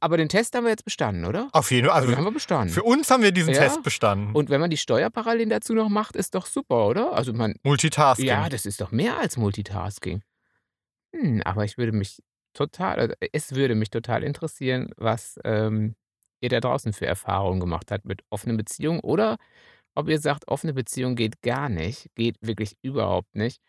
[0.00, 1.48] Aber den Test haben wir jetzt bestanden, oder?
[1.52, 1.96] Auf jeden Fall.
[1.96, 2.72] Also, den haben wir bestanden.
[2.72, 3.60] für uns haben wir diesen Ja.
[3.60, 4.32] Test bestanden.
[4.36, 7.12] Und wenn man die Steuer parallel dazu noch macht, ist doch super, oder?
[7.12, 8.26] Also man, Multitasking.
[8.26, 10.22] ja, das ist doch mehr als Multitasking.
[11.12, 12.22] Hm, aber ich würde mich
[12.52, 15.94] total, also es würde mich total interessieren, was ähm,
[16.40, 19.36] ihr da draußen für Erfahrungen gemacht habt mit offenen Beziehungen oder
[19.94, 23.60] ob ihr sagt, offene Beziehung geht gar nicht, geht wirklich überhaupt nicht.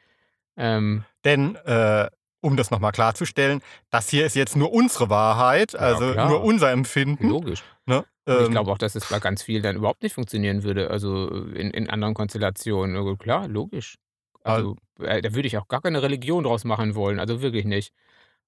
[0.57, 2.09] Ähm, Denn, äh,
[2.41, 6.29] um das nochmal klarzustellen, das hier ist jetzt nur unsere Wahrheit, also klar.
[6.29, 7.29] nur unser Empfinden.
[7.29, 7.63] logisch.
[7.85, 8.03] Ne?
[8.25, 11.27] Ich Ähm, glaube auch, dass es bei ganz vielen dann überhaupt nicht funktionieren würde, also
[11.29, 12.95] in, in anderen Konstellationen.
[12.95, 13.95] Also klar, logisch.
[14.43, 17.93] Also äh, da würde ich auch gar keine Religion draus machen wollen, also wirklich nicht.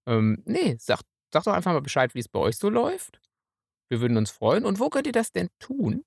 [0.08, 1.02] Ähm, nee, sag,
[1.32, 3.20] sag doch einfach mal Bescheid, wie es bei euch so läuft.
[3.90, 4.66] Wir würden uns freuen.
[4.66, 6.04] Und wo könnt ihr das denn tun?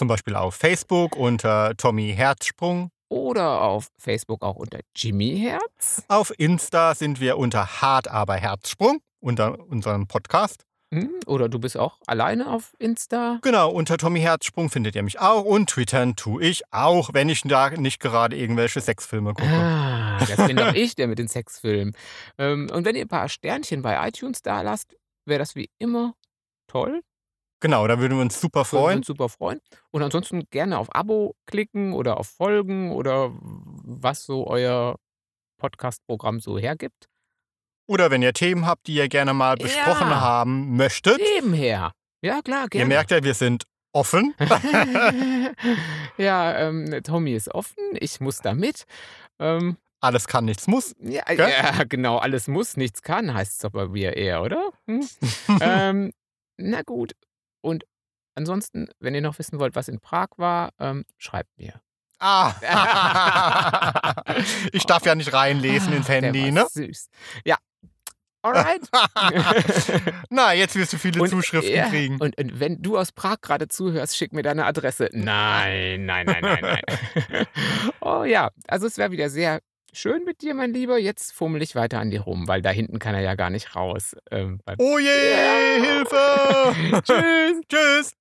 [0.00, 2.90] zum Beispiel auf Facebook unter Tommy Herzsprung.
[3.10, 6.02] Oder auf Facebook auch unter Jimmy Herz.
[6.08, 10.64] Auf Insta sind wir unter Hart aber Herzsprung, unter unserem Podcast.
[10.94, 11.10] Hm?
[11.26, 13.40] Oder du bist auch alleine auf Insta.
[13.42, 17.42] Genau, unter Tommy Herzsprung findet ihr mich auch und twittern tue ich auch, wenn ich
[17.42, 19.50] da nicht gerade irgendwelche Sexfilme gucke.
[19.50, 21.94] Ah, das bin doch ich, der mit den Sexfilmen.
[22.38, 24.96] Ähm, und wenn ihr ein paar Sternchen bei iTunes da lasst,
[25.26, 26.14] wäre das wie immer
[26.66, 27.00] toll.
[27.62, 28.96] Genau, da würden wir uns super Würden wir freuen.
[28.98, 29.60] uns super freuen.
[29.90, 34.96] Und ansonsten gerne auf Abo klicken oder auf Folgen oder was so euer
[35.58, 37.08] Podcast-Programm so hergibt.
[37.86, 39.64] Oder wenn ihr Themen habt, die ihr gerne mal Ja.
[39.64, 41.20] besprochen haben möchtet.
[41.36, 41.92] Nebenher.
[42.22, 42.84] Ja, klar, gerne.
[42.84, 44.34] Ihr merkt ja, wir sind offen.
[46.16, 48.84] ja, ähm, Tommy ist offen, ich muss da mit.
[49.38, 50.94] Ähm, Alles kann, nichts muss.
[51.00, 54.70] ja, ja, genau, alles muss, nichts kann, heißt es aber wir eher, oder?
[54.86, 55.06] Hm?
[55.60, 56.12] ähm,
[56.56, 57.12] na gut.
[57.60, 57.84] Und
[58.34, 61.82] ansonsten, wenn ihr noch wissen wollt, was in Prag war, ähm, schreibt mir.
[62.18, 62.54] Ah.
[64.72, 66.66] ich darf ja nicht reinlesen ins der Handy, ne?
[66.70, 67.08] Süß.
[67.44, 67.56] Ja.
[68.42, 68.88] Alright?
[70.30, 72.18] Na, jetzt wirst du viele Und, Zuschriften ja, kriegen.
[72.20, 75.10] Und, und wenn du aus Prag gerade zuhörst, schick mir deine Adresse.
[75.12, 76.82] Nein, nein, nein, nein, nein.
[78.00, 79.60] oh ja, also es wäre wieder sehr
[79.92, 80.98] schön mit dir, mein Lieber.
[80.98, 83.74] Jetzt fummel ich weiter an dir rum, weil da hinten kann er ja gar nicht
[83.76, 84.16] raus.
[84.30, 87.02] Ähm, Oh je, Hilfe!
[87.02, 87.60] Tschüss.
[87.68, 88.14] Tschüss!